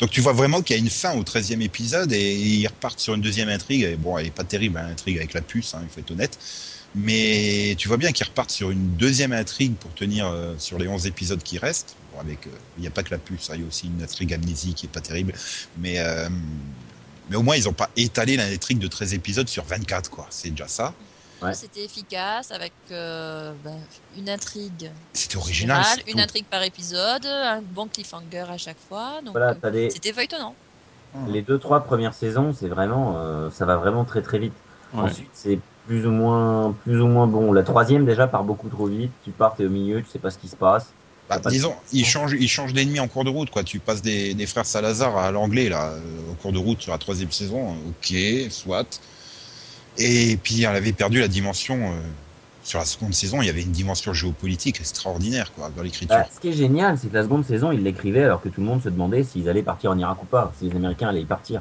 [0.00, 3.00] Donc tu vois vraiment qu'il y a une fin au 13e épisode et ils repartent
[3.00, 3.82] sur une deuxième intrigue.
[3.82, 6.10] Et bon, elle est pas terrible, hein, l'intrigue avec la puce, hein, il faut être
[6.10, 6.38] honnête.
[6.94, 10.88] Mais tu vois bien qu'ils repartent sur une deuxième intrigue pour tenir euh, sur les
[10.88, 11.98] 11 épisodes qui restent.
[12.10, 13.88] Bon, avec, euh, il n'y a pas que la puce, hein, il y a aussi
[13.88, 15.34] une intrigue amnésie qui est pas terrible.
[15.76, 16.30] Mais, euh,
[17.28, 20.26] mais au moins, ils n'ont pas étalé l'intrigue de 13 épisodes sur 24, quoi.
[20.30, 20.96] C'est déjà ça.
[21.42, 21.54] Ouais.
[21.54, 23.78] C'était efficace avec euh, ben,
[24.16, 25.82] une intrigue C'était original.
[25.82, 29.20] générale, une intrigue par épisode, un bon cliffhanger à chaque fois.
[29.24, 30.54] Donc, voilà, euh, des, c'était feuilletonnant.
[31.28, 34.52] les deux trois premières saisons, c'est vraiment, euh, ça va vraiment très très vite.
[34.92, 35.04] Ouais.
[35.04, 37.52] Ensuite, c'est plus ou moins, plus ou moins bon.
[37.52, 39.12] La troisième déjà part beaucoup trop vite.
[39.24, 40.88] Tu pars, t'es au milieu, tu sais pas ce qui se passe.
[41.28, 43.62] Bah, disons, il change, il change d'ennemi en cours de route, quoi.
[43.62, 45.94] Tu passes des, des frères Salazar à l'anglais, là,
[46.28, 47.76] au cours de route sur la troisième saison.
[47.88, 48.12] Ok,
[48.50, 49.00] soit.
[50.02, 52.00] Et puis, elle avait perdu la dimension, euh,
[52.64, 56.16] sur la seconde saison, il y avait une dimension géopolitique extraordinaire, quoi, dans l'écriture.
[56.16, 58.62] Bah, ce qui est génial, c'est que la seconde saison, ils l'écrivaient alors que tout
[58.62, 61.20] le monde se demandait s'ils allaient partir en Irak ou pas, si les Américains allaient
[61.22, 61.60] y partir.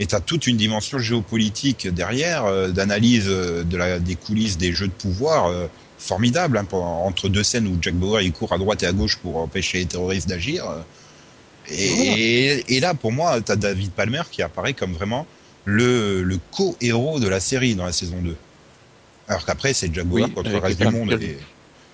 [0.00, 4.72] Et t'as toute une dimension géopolitique derrière, euh, d'analyse euh, de la, des coulisses des
[4.72, 5.66] jeux de pouvoir, euh,
[5.98, 8.92] formidable, hein, pour- entre deux scènes où Jack Bauer il court à droite et à
[8.92, 10.64] gauche pour empêcher les terroristes d'agir.
[11.70, 15.26] Et, et là, pour moi, t'as David Palmer qui apparaît comme vraiment
[15.64, 18.36] le, le co-héros de la série dans la saison 2.
[19.28, 21.36] Alors qu'après, c'est Jack Bauer Oui, contre le reste du monde et,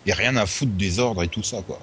[0.06, 1.78] et rien à foutre des ordres et tout ça, quoi.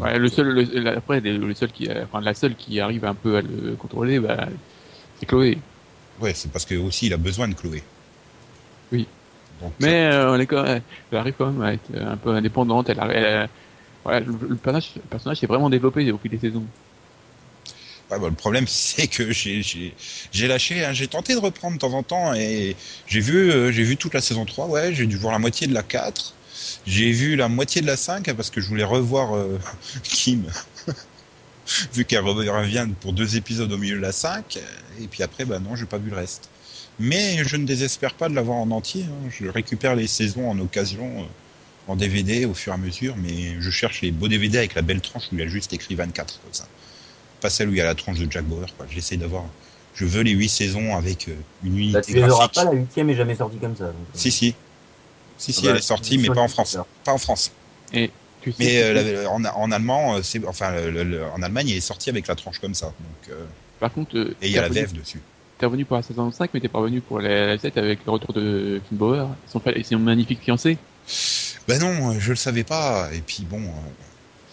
[0.00, 3.36] Ouais, le seul, le- après, le, seul qui, enfin, la seule qui arrive un peu
[3.36, 4.48] à le contrôler, bah,
[5.18, 5.58] c'est Chloé.
[6.20, 7.82] Ouais, c'est parce que aussi il a besoin de Chloé.
[8.90, 9.06] Oui.
[9.60, 12.30] Donc, Mais euh, on est quand même, elle arrive quand même à être un peu
[12.30, 12.88] indépendante.
[12.88, 13.46] Elle, arrive- elle, euh,
[14.04, 16.66] voilà, le, le personnage, le personnage s'est vraiment développé au fil des saisons.
[18.18, 19.94] Le problème, c'est que j'ai
[20.48, 24.14] lâché, hein, j'ai tenté de reprendre de temps en temps et j'ai vu euh, toute
[24.14, 26.34] la saison 3, ouais, j'ai dû voir la moitié de la 4.
[26.86, 29.58] J'ai vu la moitié de la 5 hein, parce que je voulais revoir euh,
[30.02, 30.44] Kim.
[31.94, 34.58] vu qu'elle revient pour deux épisodes au milieu de la 5
[35.00, 36.48] et puis après bah non, j'ai pas vu le reste.
[36.98, 39.30] Mais je ne désespère pas de l'avoir en entier, hein.
[39.30, 41.24] je récupère les saisons en occasion euh,
[41.88, 44.82] en DVD au fur et à mesure mais je cherche les beaux DVD avec la
[44.82, 46.68] belle tranche où il y a juste écrit 24 comme ça
[47.42, 48.66] pas celle où il y a la tronche de Jack Bauer.
[48.76, 48.86] quoi.
[48.88, 49.44] J'essaie d'avoir.
[49.94, 52.72] Je veux les huit saisons avec euh, une unité Bah, tu les auras pas, la
[52.72, 53.86] huitième est jamais sortie comme ça.
[53.86, 54.18] donc, euh.
[54.18, 54.54] Si si.
[55.38, 56.78] Si si, Ah bah, elle est sortie, mais pas en France.
[57.04, 57.50] Pas en France.
[58.40, 61.76] Tu sais, Mais euh, en, en allemand, c'est enfin le- le- le- en Allemagne, il
[61.76, 62.86] est sorti avec la tranche comme ça.
[62.86, 63.44] Donc euh,
[63.80, 65.20] par contre, euh, et il y a la VF dessus.
[65.58, 68.00] T'es revenu pour la saison 5, mais t'es pas revenu pour la, la 7 avec
[68.04, 69.28] le retour de Kim Bauer.
[69.46, 70.76] Ils sont, ils sont magnifiques fiancés.
[71.68, 73.10] Ben non, je le savais pas.
[73.12, 74.04] Et puis bon, euh,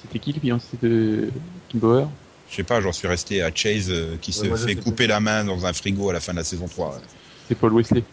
[0.02, 1.30] C'était qui le fiancé de
[1.70, 2.08] Kim Bauer?
[2.50, 4.76] Je sais pas, j'en suis resté à Chase euh, qui se Ouais, moi, je fait
[4.76, 7.00] couper la main dans un frigo à la fin de la saison 3.
[7.47, 8.04] C'est Paul Wesley.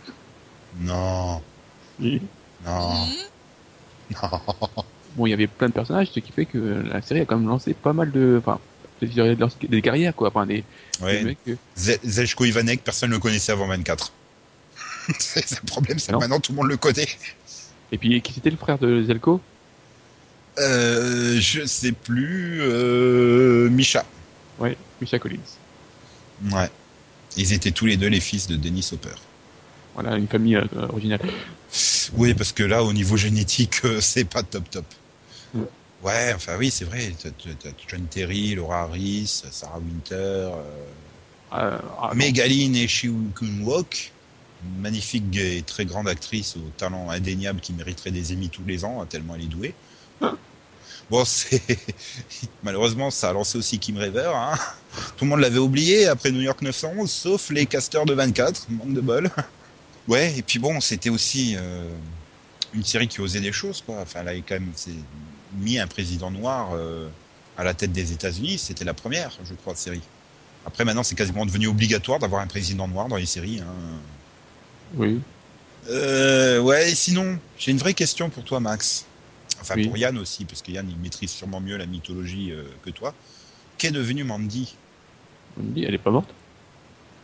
[0.80, 1.40] Non,
[1.98, 2.20] non,
[2.64, 3.06] non.
[5.16, 7.38] Bon, il y avait plein de personnages, ce qui fait que la série a quand
[7.38, 8.60] même lancé pas mal de, enfin,
[9.00, 10.62] des carrières quoi, enfin des,
[11.00, 11.24] des Ouais.
[11.24, 11.38] mecs.
[11.48, 14.12] euh, Ivanek, personne ne le connaissait avant 24.
[15.18, 17.08] c'est le problème, c'est que maintenant tout le monde le connaît.
[17.92, 19.40] Et puis qui c'était le frère de Zelko
[20.58, 22.60] Euh, je sais plus.
[22.60, 24.04] Euh, Misha.
[24.58, 25.38] Ouais, Misha Collins.
[26.50, 26.70] Ouais.
[27.36, 29.14] Ils étaient tous les deux les fils de Dennis Hopper.
[29.94, 31.20] Voilà, une famille euh, originale.
[32.16, 34.84] Oui, parce que là, au niveau génétique, euh, c'est pas top top.
[35.54, 35.62] Mm.
[36.02, 37.12] Ouais, enfin oui, c'est vrai.
[37.22, 37.30] T'as-
[37.88, 40.86] John Terry, Laura Harris, Sarah Winter, euh,
[41.50, 41.80] ah,
[42.10, 42.14] non.
[42.14, 43.32] Megaline et Shiun
[43.62, 44.12] Wok,
[44.64, 48.84] une magnifique et très grande actrice au talent indéniable qui mériterait des émis tous les
[48.84, 49.74] ans, hein, tellement elle est douée.
[51.10, 51.62] Bon, c'est
[52.62, 54.32] malheureusement ça a lancé aussi Kim River.
[54.34, 54.54] Hein.
[55.16, 58.94] Tout le monde l'avait oublié après New York 911, sauf les casteurs de 24, manque
[58.94, 59.30] de bol.
[60.08, 61.88] Ouais, et puis bon, c'était aussi euh,
[62.74, 63.96] une série qui osait des choses, quoi.
[64.02, 64.94] Enfin, elle avait quand même c'est
[65.58, 67.08] mis un président noir euh,
[67.56, 68.58] à la tête des États-Unis.
[68.58, 70.02] C'était la première, je crois, série.
[70.64, 73.60] Après, maintenant, c'est quasiment devenu obligatoire d'avoir un président noir dans les séries.
[73.60, 73.98] Hein.
[74.94, 75.20] Oui.
[75.88, 79.05] Euh, ouais, et sinon, j'ai une vraie question pour toi, Max.
[79.66, 79.88] Enfin, Oui.
[79.88, 83.12] pour Yann aussi, parce que Yann, il maîtrise sûrement mieux la mythologie euh, que toi.
[83.78, 84.76] Qu'est devenue Mandy?
[85.58, 86.28] Dit, elle est pas morte.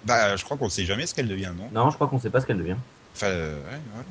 [0.04, 1.68] Bah, je crois qu'on sait jamais ce qu'elle devient, non?
[1.72, 2.74] Non, je crois qu'on sait pas ce qu'elle devient.
[3.14, 4.06] Enfin, euh, ouais, voilà.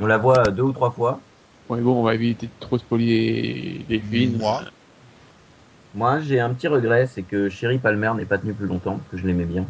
[0.00, 1.20] On la voit deux ou trois fois.
[1.68, 4.36] Ouais, bon, on va éviter de trop spoiler les films.
[4.38, 4.62] Moi,
[5.94, 9.10] Moi, j'ai un petit regret, c'est que Sherry Palmer n'ait pas tenu plus longtemps, parce
[9.10, 9.66] que je l'aimais bien.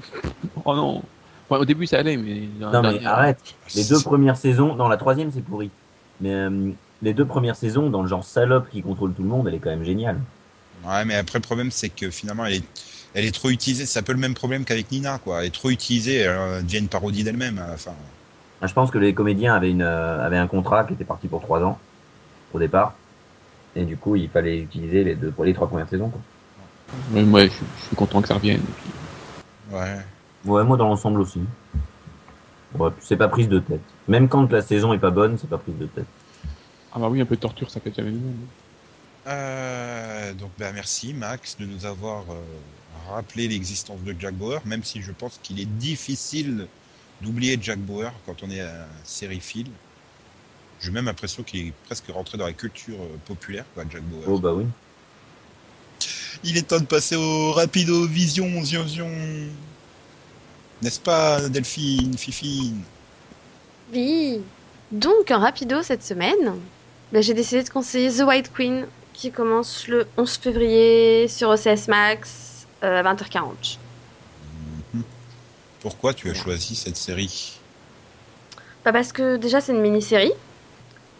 [0.64, 1.02] Oh non.
[1.48, 2.48] Enfin, au début, ça allait, mais.
[2.58, 3.38] Non, mais dernière- arrête.
[3.74, 5.70] Les deux premières saisons, dans la troisième, c'est pourri.
[6.20, 6.70] Mais euh,
[7.02, 9.60] les deux premières saisons, dans le genre salope qui contrôle tout le monde, elle est
[9.60, 10.20] quand même géniale.
[10.84, 12.64] Ouais, mais après, le problème, c'est que finalement, elle est,
[13.14, 13.86] elle est trop utilisée.
[13.86, 15.40] C'est un peu le même problème qu'avec Nina, quoi.
[15.40, 17.94] Elle est trop utilisée, elle euh, devient une parodie d'elle-même à la fin.
[18.60, 21.28] Enfin, Je pense que les comédiens avaient, une, euh, avaient un contrat qui était parti
[21.28, 21.78] pour trois ans,
[22.52, 22.94] au départ.
[23.76, 26.10] Et du coup, il fallait utiliser les, deux, pour les trois premières saisons.
[26.10, 26.20] Quoi.
[27.10, 28.62] Ouais, moi, je, suis- je suis content que ça revienne.
[29.70, 30.02] Ouais.
[30.44, 31.40] Ouais, moi, dans l'ensemble aussi.
[32.78, 33.80] Ouais, c'est pas prise de tête.
[34.08, 36.06] Même quand la saison est pas bonne, c'est pas prise de tête.
[36.94, 38.34] Ah bah oui, un peu de torture, ça fait jamais du mal.
[39.28, 42.40] Euh, donc, ben, merci, Max, de nous avoir euh,
[43.08, 46.66] rappelé l'existence de Jack Bauer, même si je pense qu'il est difficile
[47.22, 49.70] d'oublier Jack Bauer quand on est un sériephile.
[50.80, 54.24] J'ai même l'impression qu'il est presque rentré dans la culture euh, populaire, quoi, Jack Bauer.
[54.26, 54.66] Oh, bah oui.
[56.44, 59.10] Il est temps de passer au rapido vision, zion, zion.
[60.82, 62.80] N'est-ce pas, Delphine, Fifine?
[63.94, 64.40] Oui.
[64.90, 66.54] Donc, en rapido cette semaine,
[67.12, 71.88] ben, j'ai décidé de conseiller The White Queen qui commence le 11 février sur OCS
[71.88, 73.78] Max euh, à 20h40.
[74.94, 75.02] Mhm.
[75.80, 77.58] Pourquoi tu as choisi cette série?
[78.84, 80.32] Bah parce que déjà c'est une mini-série.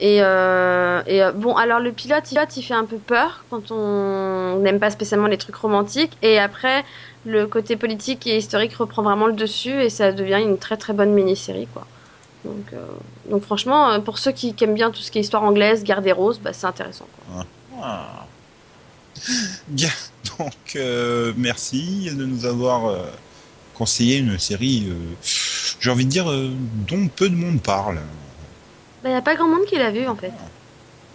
[0.00, 3.70] Et, euh, et euh, bon, alors le pilote, il, il fait un peu peur quand
[3.70, 6.16] on n'aime pas spécialement les trucs romantiques.
[6.22, 6.84] Et après,
[7.24, 10.92] le côté politique et historique reprend vraiment le dessus et ça devient une très très
[10.92, 11.86] bonne mini-série quoi.
[12.44, 12.86] Donc, euh,
[13.28, 15.84] donc franchement, euh, pour ceux qui, qui aiment bien tout ce qui est histoire anglaise,
[15.84, 17.06] guerre des roses, bah, c'est intéressant.
[17.26, 17.46] Quoi.
[17.80, 18.26] Ah.
[19.68, 19.90] Bien,
[20.38, 22.96] donc euh, merci de nous avoir
[23.74, 24.92] conseillé une série,
[25.80, 26.26] j'ai envie de dire,
[26.88, 28.00] dont peu de monde parle.
[29.04, 30.32] Il n'y a pas grand monde qui l'a vu en fait.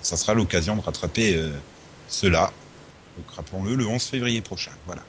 [0.01, 1.41] Ça sera l'occasion de rattraper
[2.07, 2.51] cela.
[3.17, 4.71] Donc rappelons-le, le 11 février prochain.
[4.85, 5.03] Voilà.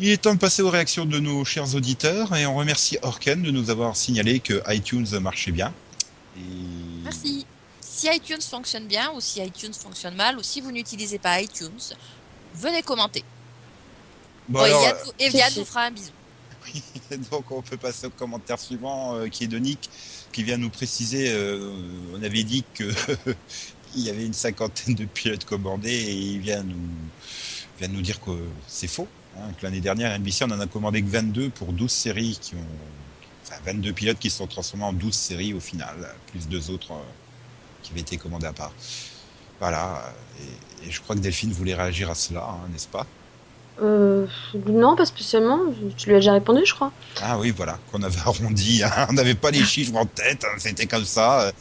[0.00, 3.42] Il est temps de passer aux réactions de nos chers auditeurs et on remercie Orken
[3.42, 5.72] de nous avoir signalé que iTunes marchait bien.
[6.36, 6.40] Et...
[7.02, 7.44] Merci.
[7.80, 11.80] Si iTunes fonctionne bien ou si iTunes fonctionne mal ou si vous n'utilisez pas iTunes,
[12.54, 13.24] venez commenter.
[14.48, 16.12] Bon, Bon, alors, Evian vous fera un bisou.
[17.30, 19.90] Donc on peut passer au commentaire suivant euh, qui est de Nick
[20.32, 21.72] qui vient nous préciser euh,
[22.12, 22.84] on avait dit que
[23.96, 26.76] il y avait une cinquantaine de pilotes commandés et il vient nous
[27.78, 28.32] vient nous dire que
[28.66, 29.08] c'est faux
[29.38, 32.94] hein, l'année dernière NBC on en a commandé que 22 pour 12 séries qui ont
[33.42, 36.92] enfin 22 pilotes qui se sont transformés en 12 séries au final plus deux autres
[36.92, 37.12] euh,
[37.82, 38.76] qui avaient été commandés à part.
[39.60, 43.17] Voilà et, et je crois que Delphine voulait réagir à cela hein, n'est-ce pas?
[43.80, 44.26] Euh,
[44.66, 45.60] non, pas spécialement.
[45.96, 46.90] Tu lui as déjà répondu, je crois.
[47.22, 48.82] Ah oui, voilà, qu'on avait arrondi.
[48.84, 49.06] hein.
[49.08, 51.50] On n'avait pas les chiffres en tête, hein, c'était comme ça.
[51.50, 51.52] À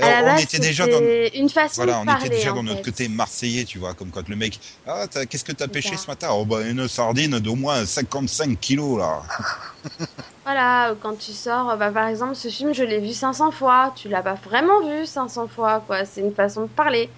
[0.00, 1.00] la on base, était déjà dans,
[1.34, 2.26] une façon voilà, de on parler.
[2.26, 2.84] était déjà dans notre fait.
[2.84, 6.02] côté marseillais, tu vois, comme quand le mec, ah, qu'est-ce que t'as pêché ça.
[6.02, 6.28] ce matin?
[6.32, 9.22] Oh bah une sardine d'au moins 55 kilos là.
[10.44, 13.92] Voilà, quand tu sors, bah, par exemple, ce film, je l'ai vu 500 fois.
[13.96, 16.04] Tu l'as pas vraiment vu 500 fois, quoi.
[16.04, 17.10] C'est une façon de parler.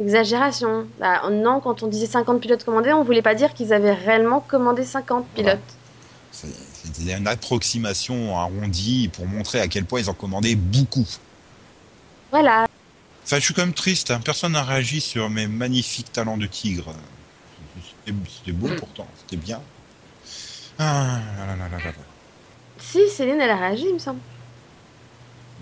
[0.00, 0.86] Exagération.
[1.00, 4.40] Bah, non, quand on disait 50 pilotes commandés, on voulait pas dire qu'ils avaient réellement
[4.40, 5.58] commandé 50 pilotes.
[6.30, 6.46] C'est-
[6.84, 11.06] C'était une approximation arrondie pour montrer à quel point ils en commandaient beaucoup.
[12.30, 12.66] Voilà.
[13.24, 14.20] Enfin, je suis quand même triste, hein.
[14.24, 16.94] personne n'a réagi sur mes magnifiques talents de tigre.
[18.00, 19.60] C'était beau pourtant, c'était bien.
[20.78, 21.92] Ah, là, là, là, là, là.
[22.80, 24.20] Si, Céline, elle a réagi, il me semble.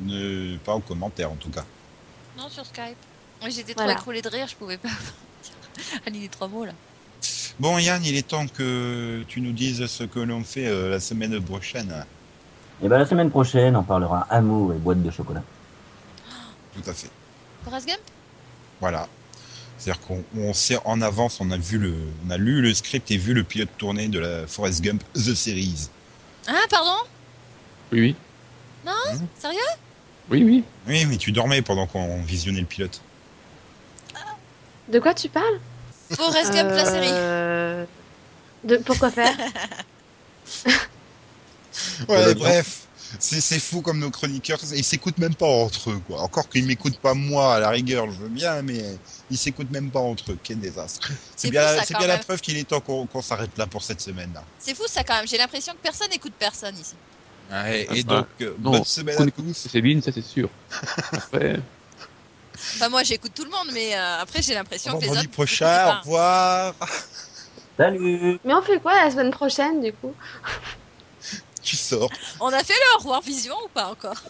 [0.01, 1.64] Ne, pas en commentaire en tout cas.
[2.37, 2.99] Non, sur Skype.
[3.41, 3.99] Moi, j'étais trop Voilà.
[3.99, 4.89] écroulée de rire, je pouvais pas
[6.07, 6.72] aligner trois mots là.
[7.59, 11.01] Bon Yann, il est temps que tu nous dises ce que l'on fait euh, la
[11.01, 12.05] semaine prochaine.
[12.82, 15.43] Et ben la semaine prochaine, on parlera amour et boîte de chocolat.
[16.74, 17.09] Tout à fait.
[17.64, 18.01] Forrest Gump?
[18.80, 19.09] Voilà.
[19.78, 21.95] C'est-à-dire qu'on on sait en avance, on a vu le,
[22.26, 25.34] on a lu le script et vu le pilote tourné de la Forrest Gump The
[25.34, 25.89] Series.
[26.47, 26.97] Ah, pardon?
[27.93, 28.16] Oui, oui.
[29.39, 29.59] Sérieux?
[30.30, 30.64] Oui, oui.
[30.87, 33.01] Oui, mais tu dormais pendant qu'on visionnait le pilote.
[34.89, 35.61] De quoi tu parles?
[36.11, 37.09] Forrest Gump, la série.
[37.11, 37.84] Euh,
[38.64, 38.76] De...
[38.78, 39.34] Pourquoi faire?
[42.09, 42.82] Ouais, bref.
[43.20, 46.20] C'est c'est fou comme nos chroniqueurs, ils s'écoutent même pas entre eux, quoi.
[46.22, 49.91] Encore qu'ils m'écoutent pas moi, à la rigueur, je veux bien, mais ils s'écoutent même
[49.93, 50.41] pas entre eux.
[50.43, 51.12] Quel désastre.
[51.37, 53.66] C'est C'est bien, ça, c'est bien la preuve qu'il est temps qu'on qu'on s'arrête là
[53.68, 54.49] pour cette semaine-là.
[54.59, 56.99] C'est fou ça quand même, j'ai l'impression que personne n'écoute personne ici.
[57.51, 59.68] Ouais, Ah, et bah, donc, euh, non, bonne semaine on à tous.
[59.68, 60.51] Céline, ça c'est sûr.
[61.12, 61.64] Après,
[62.57, 65.34] Enfin moi j'écoute tout le monde mais euh, après j'ai l'impression que les Vendredi autres...
[65.34, 66.74] prochain, au revoir.
[67.76, 70.14] Salut Mais on fait quoi la semaine prochaine, du coup?
[71.62, 72.11] Tu sors.
[72.40, 74.22] On a fait le au revoir vision ou pas encore?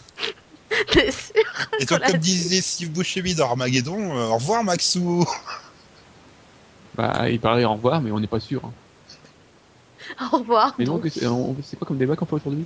[0.91, 1.31] T'es sûr
[1.79, 5.25] Et donc, comme disait Steve Buscemi dans Armageddon, euh, au revoir Maxou.
[6.95, 8.65] bah, il parlait au revoir, mais on n'est pas sûr.
[8.65, 8.73] hein.
[10.33, 10.75] Au revoir.
[10.77, 11.03] Mais non, donc.
[11.03, 12.65] que c'est on- c'est quoi comme débat qu'on fait aujourd'hui?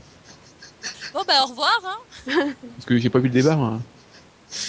[1.14, 2.54] Bon bah au revoir hein.
[2.78, 3.80] Parce que j'ai pas vu le débat, moi.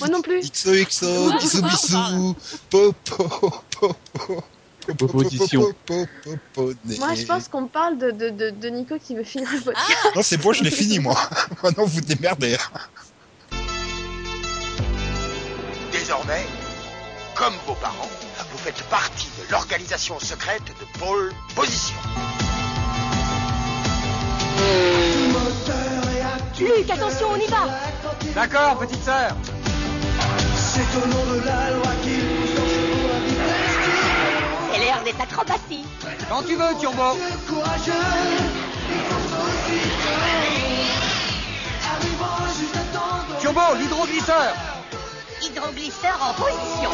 [0.00, 0.40] Moi non plus.
[0.50, 2.36] XOXO, bisous bisous,
[2.70, 3.28] popo,
[3.80, 4.44] popo, popo,
[4.96, 5.60] Proposition.
[5.62, 9.22] popo, popo, popo, Moi, je pense qu'on parle de, de, de, de Nico qui veut
[9.24, 9.88] finir le podcast.
[10.04, 11.16] Ah Non, c'est bon, je l'ai fini, moi.
[11.62, 12.56] Maintenant, vous démerdez.
[15.92, 16.46] Désormais,
[17.36, 18.10] comme vos parents,
[18.50, 21.94] vous faites partie de l'organisation secrète de Pôle Position.
[26.60, 27.66] Luc, attention, on y va
[28.34, 29.36] D'accord, petite sœur
[30.72, 30.80] C'est
[34.78, 35.84] l'heure des acrobaties
[36.30, 37.18] Quand tu veux, Turbo.
[43.38, 44.54] Turbo, l'hydroglisseur.
[45.42, 46.90] Hydroglisseur en position.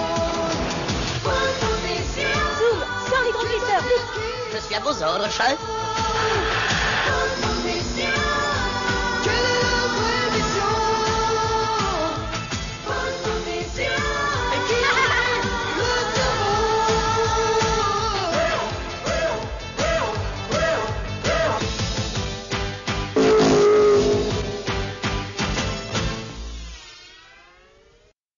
[2.58, 4.08] Zoom, sors l'hydroglisseur, vite
[4.54, 5.56] Je suis à vos ordres, chef